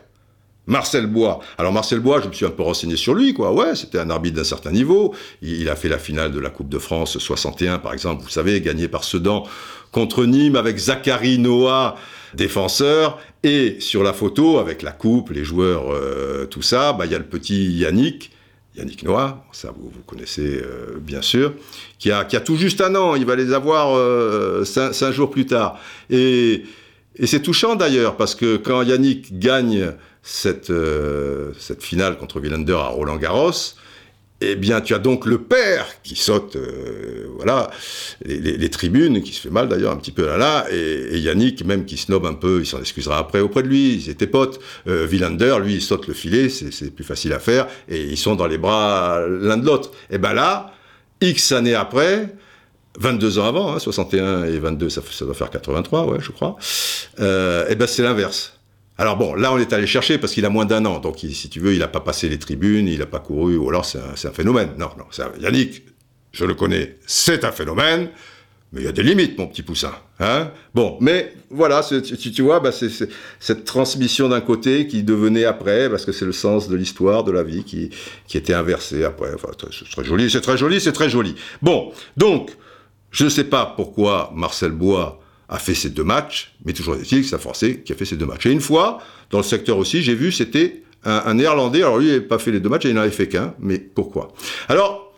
[0.68, 1.39] Marcel Bois.
[1.57, 3.53] Alors Marcel Bois, je me suis un peu renseigné sur lui, quoi.
[3.53, 5.15] Ouais, c'était un arbitre d'un certain niveau.
[5.41, 8.59] Il, a fait la finale de la Coupe de France 61, par exemple, vous savez,
[8.61, 9.43] gagné par Sedan
[9.91, 11.95] contre Nîmes avec Zachary Noah,
[12.34, 13.18] défenseur.
[13.43, 17.15] Et sur la photo, avec la coupe, les joueurs, euh, tout ça, bah, il y
[17.15, 18.32] a le petit Yannick,
[18.76, 21.53] Yannick Noah, ça vous, vous connaissez euh, bien sûr,
[21.97, 25.32] qui a, qui a tout juste un an, il va les avoir euh, cinq, jours
[25.32, 25.80] plus tard.
[26.09, 26.63] Et
[27.24, 29.93] c'est touchant d'ailleurs, parce que quand Yannick gagne
[30.28, 33.53] cette, euh, cette finale contre Villander à Roland Garros,
[34.41, 37.71] eh bien, tu as donc le père qui saute, euh, voilà,
[38.25, 41.86] les, tribunes, qui se fait mal d'ailleurs un petit peu là là, et, Yannick même
[41.86, 44.59] qui snob un peu, il s'en excusera après auprès de lui, ils étaient potes.
[44.88, 48.47] Euh, lui, il saute le filet, c'est plus facile à faire, et ils sont dans
[48.47, 49.91] les bras l'un de l'autre.
[50.11, 50.73] Et ben là,
[51.21, 52.36] X années après,
[52.99, 56.57] 22 ans avant, hein, 61 et 22, ça, doit faire 83, ouais, je crois,
[57.21, 58.57] euh, et ben c'est l'inverse.
[58.98, 61.36] Alors bon, là on est allé chercher parce qu'il a moins d'un an, donc il,
[61.36, 63.86] si tu veux, il n'a pas passé les tribunes, il n'a pas couru, ou alors
[63.86, 64.70] c'est un, un, phénomène.
[64.78, 65.84] Non, non, un, Yannick,
[66.32, 68.10] je le connais, c'est un phénomène,
[68.74, 69.93] mais il y a des limites, mon petit poussin.
[70.20, 72.89] Hein bon, mais voilà, tu, tu, vois, bah, c'est
[73.39, 77.32] cette transmission d'un côté qui devenait après, parce que c'est le sens de l'histoire, de
[77.32, 77.91] la vie, qui,
[78.28, 79.34] qui était inversé après.
[79.34, 81.36] Enfin, c'est très joli, c'est très joli, c'est très joli.
[81.62, 82.52] Bon, donc,
[83.12, 87.22] je ne sais pas pourquoi Marcel Bois a fait ces deux matchs, mais toujours est-il
[87.22, 88.45] que c'est un Français qui a fait ces deux matchs.
[88.48, 92.12] Et une fois, dans le secteur aussi, j'ai vu, c'était un, Néerlandais, alors lui, il
[92.12, 94.34] n'avait pas fait les deux matchs, il n'en avait fait qu'un, mais pourquoi?
[94.68, 95.14] Alors,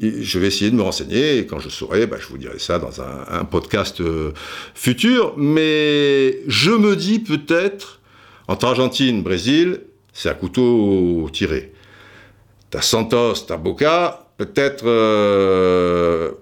[0.00, 2.78] je vais essayer de me renseigner, et quand je saurai, bah, je vous dirai ça
[2.78, 4.32] dans un, podcast euh,
[4.74, 8.00] futur, mais je me dis peut-être,
[8.48, 11.72] entre Argentine, Brésil, c'est un couteau tiré.
[12.70, 14.84] T'as Santos, t'as Boca, peut-être...
[14.84, 16.32] Euh,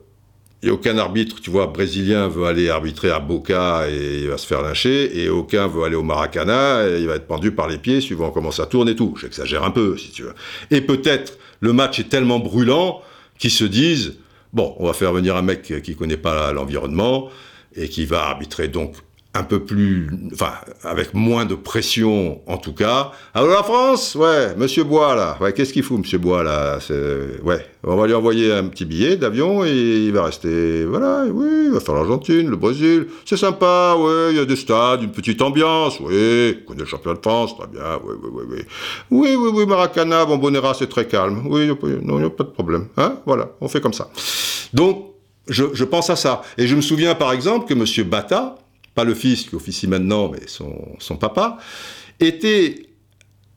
[0.67, 4.47] a aucun arbitre, tu vois, brésilien veut aller arbitrer à Boca et il va se
[4.47, 7.79] faire lyncher, et aucun veut aller au Maracana et il va être pendu par les
[7.79, 9.15] pieds suivant comment ça tourne et tout.
[9.21, 10.35] J'exagère un peu, si tu veux.
[10.71, 13.01] Et peut-être le match est tellement brûlant
[13.39, 14.19] qu'ils se disent,
[14.53, 17.29] bon, on va faire venir un mec qui connaît pas l'environnement
[17.77, 18.97] et qui va arbitrer donc
[19.35, 20.53] un peu plus, enfin,
[20.83, 23.13] avec moins de pression en tout cas.
[23.35, 26.79] Alors la France, ouais, Monsieur Bois là, ouais, qu'est-ce qu'il fout Monsieur Bois là?
[27.43, 31.67] Ouais, on va lui envoyer un petit billet d'avion et il va rester, voilà, oui,
[31.67, 35.13] il va faire l'Argentine, le Brésil, c'est sympa, ouais, il y a des stades, une
[35.13, 38.65] petite ambiance, oui, connaît le champion de France, très bien, oui, oui, oui, oui,
[39.11, 41.69] oui, oui, oui, Maracana, Bombonera, c'est très calme, oui,
[42.03, 44.11] non, il n'y a pas de problème, hein, voilà, on fait comme ça.
[44.73, 45.05] Donc,
[45.49, 46.43] je, je pense à ça.
[46.59, 48.57] Et je me souviens par exemple que Monsieur Bata,
[48.99, 51.59] pas le fils qui officie maintenant, mais son, papa,
[52.19, 52.89] était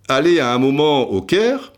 [0.08, 1.74] allé à un moment au Caire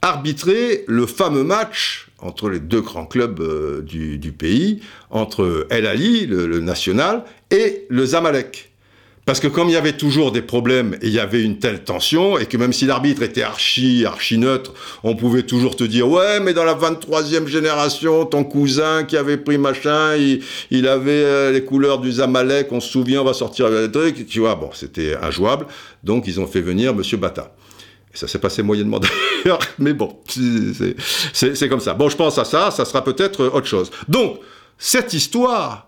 [0.00, 6.24] arbitrer le fameux match entre les deux grands clubs euh, du, pays, entre El Ali,
[6.24, 8.71] le national, et le Zamalek.
[9.24, 11.84] Parce que comme il y avait toujours des problèmes et il y avait une telle
[11.84, 16.08] tension, et que même si l'arbitre était archi, archi neutre, on pouvait toujours te dire,
[16.08, 21.52] ouais, mais dans la 23e génération, ton cousin qui avait pris machin, il, avait euh,
[21.52, 24.70] les couleurs du Zamalek, on se souvient, on va sortir le truc, tu vois, bon,
[24.72, 25.66] c'était injouable,
[26.02, 27.54] donc ils ont fait venir Monsieur Bata.
[28.14, 28.98] Ça s'est passé moyennement
[29.44, 30.18] d'ailleurs, mais bon,
[31.32, 31.94] c'est comme ça.
[31.94, 33.92] Bon, je pense à ça, ça sera peut-être autre chose.
[34.08, 34.40] Donc,
[34.78, 35.86] cette histoire,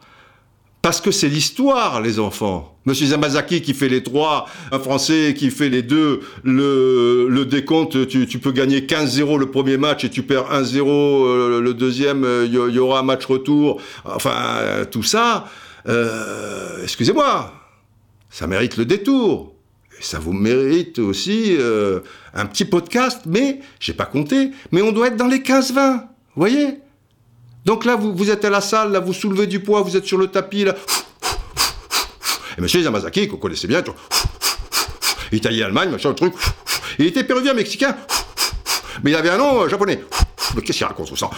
[0.85, 2.77] parce que c'est l'histoire, les enfants.
[2.85, 8.07] Monsieur Zamazaki qui fait les trois, un Français qui fait les deux, le, le décompte,
[8.07, 12.19] tu, tu peux gagner 15-0 le premier match et tu perds 1-0 euh, le deuxième,
[12.19, 13.81] il euh, y, aura un match retour.
[14.05, 15.47] Enfin, euh, tout ça,
[15.89, 17.55] euh, excusez-moi,
[18.29, 19.55] ça mérite le détour.
[19.99, 22.01] Et ça vous mérite aussi euh,
[22.35, 26.07] un petit podcast, mais j'ai pas compté, mais on doit être dans les 15-20, vous
[26.37, 26.84] voyez?
[27.65, 30.05] Donc là, vous, vous, êtes à la salle, là, vous soulevez du poids, vous êtes
[30.05, 30.75] sur le tapis, là.
[32.57, 33.83] Et monsieur Yamazaki, qu'on connaissait bien,
[35.33, 36.35] Italie-Allemagne, machin, le truc.
[36.99, 37.97] Il était péruvien, mexicain.
[39.03, 40.01] Mais il avait un nom euh, japonais.
[40.55, 41.31] Mais qu'est-ce qu'il raconte ça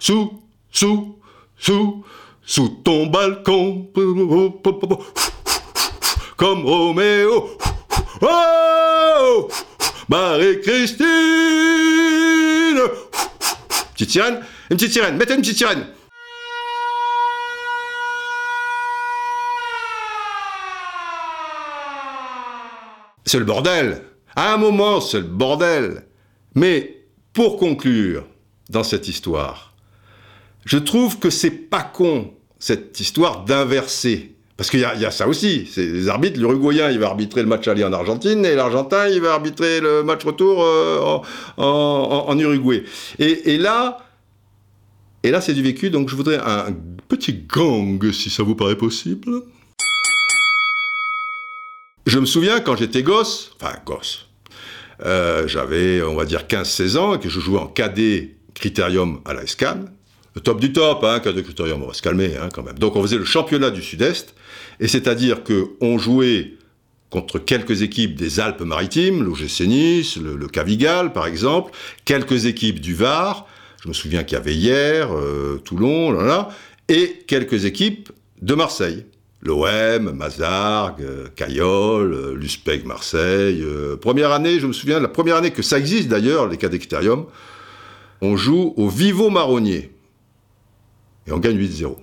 [0.00, 1.18] Sous, sous,
[1.58, 2.04] sous,
[2.42, 3.90] sous ton balcon.
[6.36, 7.58] Comme Roméo.
[8.22, 9.48] Oh
[10.08, 11.06] Marie-Christine
[13.96, 14.40] Petite sirène
[14.70, 15.86] Une petite sirène, mettez une petite sirène.
[23.24, 24.02] C'est le bordel.
[24.36, 26.04] À un moment, c'est le bordel.
[26.54, 28.26] Mais, pour conclure,
[28.68, 29.74] dans cette histoire,
[30.66, 34.35] je trouve que c'est pas con, cette histoire d'inverser.
[34.56, 37.68] Parce qu'il y, a ça aussi, c'est les arbitres, l'Uruguayen il va arbitrer le match
[37.68, 41.18] aller en Argentine et l'Argentin il va arbitrer le match retour euh,
[41.58, 42.82] en, en, Uruguay.
[43.18, 43.98] Et, et là,
[45.22, 46.74] et là c'est du vécu, donc je voudrais un
[47.06, 49.42] petit gang si ça vous paraît possible.
[52.06, 54.26] Je me souviens quand j'étais gosse, enfin gosse,
[55.04, 59.34] euh, j'avais, on va dire, 15-16 ans, et que je jouais en cadet critérium à
[59.34, 59.86] la SCAN.
[60.34, 62.78] Le top du top, hein, cadet critérium, on va se calmer hein, quand même.
[62.78, 64.34] Donc on faisait le championnat du Sud-Est,
[64.80, 66.56] et c'est-à-dire qu'on jouait
[67.10, 71.72] contre quelques équipes des Alpes-Maritimes, l'OGC Nice, le, Cavigal par exemple,
[72.04, 73.46] quelques équipes du Var,
[73.82, 76.48] je me souviens qu'il y avait hier, euh, Toulon, là, là,
[76.88, 78.10] et quelques équipes
[78.42, 79.06] de Marseille.
[79.42, 83.64] L'OM, Mazargues, euh, Cayolle, euh, l'USPEC Marseille.
[84.00, 87.26] Première année, je me souviens, la première année que ça existe d'ailleurs, les cadextériums,
[88.20, 89.92] on joue au Vivo Marronnier.
[91.26, 91.96] Et on gagne 8-0.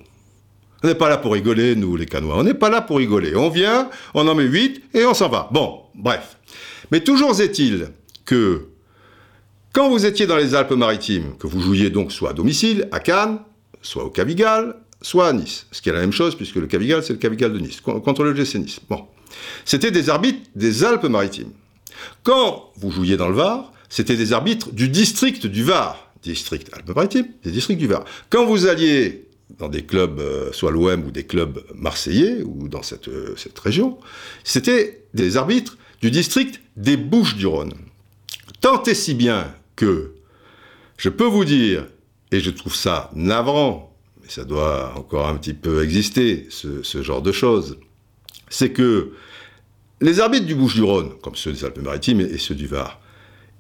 [0.84, 2.38] On n'est pas là pour rigoler, nous, les Canois.
[2.38, 3.36] On n'est pas là pour rigoler.
[3.36, 5.49] On vient, on en met 8 et on s'en va.
[5.51, 6.38] Bon, bref.
[6.91, 7.88] Mais toujours est-il
[8.25, 8.67] que
[9.71, 13.39] quand vous étiez dans les Alpes-Maritimes, que vous jouiez donc soit à domicile, à Cannes,
[13.81, 17.01] soit au Cavigal, soit à Nice, ce qui est la même chose puisque le Cavigal,
[17.01, 18.79] c'est le Cavigal de Nice, contre le GC Nice.
[18.89, 19.05] Bon.
[19.65, 21.51] C'était des arbitres des Alpes-Maritimes.
[22.23, 27.27] Quand vous jouiez dans le Var, c'était des arbitres du district du Var, district Alpes-Maritimes,
[27.43, 28.03] des districts du Var.
[28.29, 29.25] Quand vous alliez
[29.60, 33.58] dans des clubs, euh, soit l'OM ou des clubs marseillais, ou dans cette, euh, cette
[33.60, 33.97] région,
[34.43, 37.74] c'était des arbitres du district des Bouches-du-Rhône.
[38.62, 40.14] Tant et si bien que
[40.97, 41.88] je peux vous dire,
[42.32, 47.04] et je trouve ça navrant, mais ça doit encore un petit peu exister, ce, ce
[47.04, 47.78] genre de choses,
[48.49, 49.12] c'est que
[50.01, 52.99] les arbitres du Bouches-du-Rhône, comme ceux des Alpes-Maritimes et ceux du Var,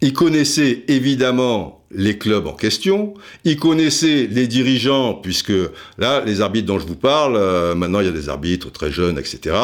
[0.03, 3.13] ils connaissaient évidemment les clubs en question,
[3.45, 5.53] ils connaissaient les dirigeants, puisque
[5.97, 8.91] là, les arbitres dont je vous parle, euh, maintenant il y a des arbitres très
[8.91, 9.55] jeunes, etc.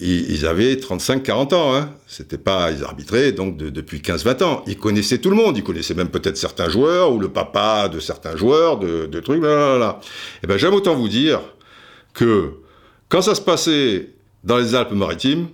[0.00, 1.90] Ils, avaient 35-40 ans, hein.
[2.08, 4.64] C'était pas, ils arbitraient donc de, depuis 15-20 ans.
[4.66, 8.00] Ils connaissaient tout le monde, ils connaissaient même peut-être certains joueurs ou le papa de
[8.00, 10.00] certains joueurs, de, trucs, là, là, là.
[10.42, 11.40] Et ben j'aime autant vous dire
[12.14, 12.54] que
[13.08, 14.10] quand ça se passait
[14.42, 15.48] dans les Alpes-Maritimes,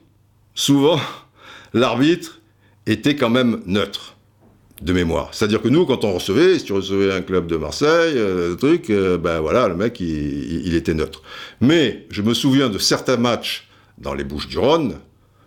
[0.54, 0.98] souvent
[1.74, 2.40] l'arbitre
[2.86, 4.13] était quand même neutre
[4.82, 5.28] de mémoire.
[5.32, 8.90] C'est-à-dire que nous, quand on recevait, si tu recevais un club de Marseille, euh, truc,
[8.90, 11.22] euh, ben voilà, le mec, il, il, était neutre.
[11.60, 13.68] Mais je me souviens de certains matchs
[13.98, 14.96] dans les Bouches du Rhône,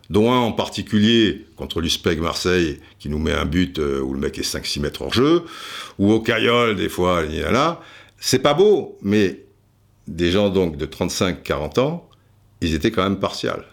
[0.10, 4.20] dont un en particulier contre l'USPEG Marseille, qui nous met un but euh, où le
[4.20, 5.44] mec est 5-6 mètres hors jeu,
[6.00, 7.82] ou au Caillol, des fois, il a là.
[8.18, 9.44] C'est pas beau, mais
[10.08, 12.10] des gens donc de 35-40 ans,
[12.62, 13.66] ils étaient quand même partials.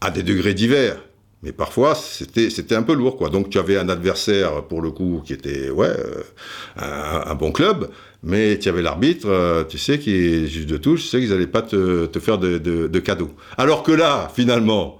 [0.00, 0.98] À des degrés divers.
[1.46, 3.28] Mais parfois, c'était, c'était un peu lourd, quoi.
[3.30, 7.88] Donc, tu avais un adversaire, pour le coup, qui était, ouais, euh, un, bon club,
[8.24, 11.28] mais tu avais l'arbitre, euh, tu sais, qui est juge de touche, tu sais qu'ils
[11.28, 13.30] n'allaient pas te, te faire de, de, de, cadeaux.
[13.58, 14.98] Alors que là, finalement,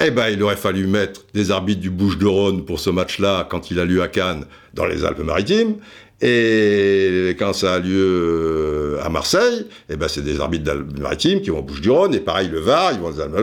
[0.00, 3.78] eh ben, il aurait fallu mettre des arbitres du Bouche-de-Rhône pour ce match-là, quand il
[3.78, 5.74] a lieu à Cannes, dans les Alpes-Maritimes,
[6.22, 11.58] et quand ça a lieu à Marseille, eh ben, c'est des arbitres d'Alpes-Maritimes qui vont
[11.58, 13.34] au Bouche-du-Rhône, et pareil, le Var, ils vont aux Alpes,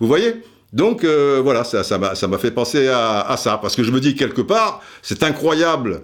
[0.00, 0.36] Vous voyez?
[0.72, 4.14] Donc euh, voilà, ça, m'a, fait penser à, à, ça, parce que je me dis
[4.14, 6.02] quelque part, c'est incroyable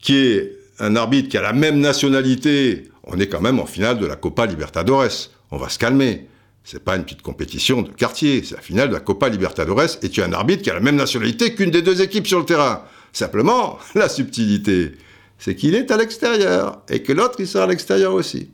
[0.00, 2.90] qu'il y ait un arbitre qui a la même nationalité.
[3.04, 5.30] On est quand même en finale de la Copa Libertadores.
[5.50, 6.28] On va se calmer.
[6.64, 10.08] C'est pas une petite compétition de quartier, c'est la finale de la Copa Libertadores, et
[10.08, 12.44] tu as un arbitre qui a la même nationalité qu'une des deux équipes sur le
[12.44, 12.82] terrain.
[13.12, 14.96] Simplement, la subtilité,
[15.38, 18.50] c'est qu'il est à l'extérieur, et que l'autre, il sera à l'extérieur aussi.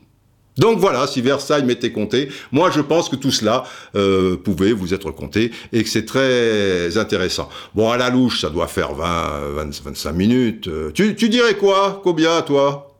[0.58, 4.92] Donc voilà, si Versailles m'était compté, moi je pense que tout cela euh, pouvait vous
[4.92, 7.48] être compté et que c'est très intéressant.
[7.74, 10.68] Bon, à la louche, ça doit faire 20, 20 25 minutes.
[10.94, 12.96] Tu, tu dirais quoi, Cobia, toi?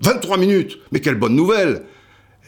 [0.00, 0.14] 23.
[0.14, 1.82] 23 minutes Mais quelle bonne nouvelle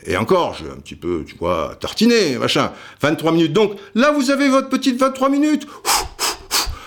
[0.04, 2.72] et encore, je un petit peu, tu vois, tartiner, machin.
[3.00, 3.52] 23 minutes.
[3.52, 5.66] Donc, là, vous avez votre petite 23 minutes.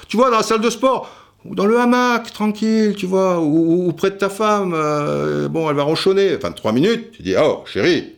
[0.10, 1.10] Tu vois, dans la salle de sport
[1.46, 5.76] ou dans le hamac, tranquille, tu vois, ou, près de ta femme, euh, bon, elle
[5.76, 8.14] va ronchonner, 23 minutes, tu dis, oh, chérie,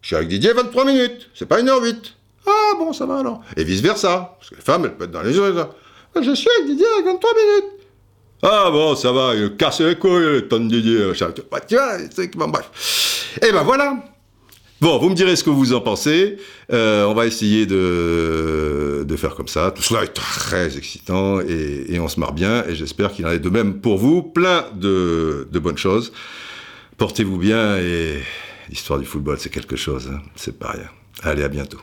[0.00, 1.96] je suis avec Didier 23 minutes, c'est pas 1h08.
[2.46, 3.42] Ah, bon, ça va alors.
[3.56, 5.54] Et vice-versa, parce que les femmes, elles peuvent être dans les yeux,
[6.16, 7.72] je suis avec Didier avec 23 minutes.
[8.44, 11.30] Ah bon, ça va, il casse les couilles, ton Didier, machin.
[11.50, 13.38] Bah, tu vois, c'est bon, bref.
[13.40, 13.96] Et ben voilà,
[14.82, 16.38] Bon, vous me direz ce que vous en pensez.
[16.72, 19.70] Euh, on va essayer de, de, faire comme ça.
[19.70, 22.64] Tout cela est très excitant et, on se marre bien.
[22.66, 24.24] Et j'espère qu'il en est de même pour vous.
[24.24, 26.12] Plein de, de bonnes choses.
[26.98, 28.24] Portez-vous bien et
[28.70, 30.10] l'histoire du football, c'est quelque chose.
[30.12, 30.18] Hein.
[30.34, 30.88] C'est pas rien.
[31.22, 31.78] Allez, à bientôt.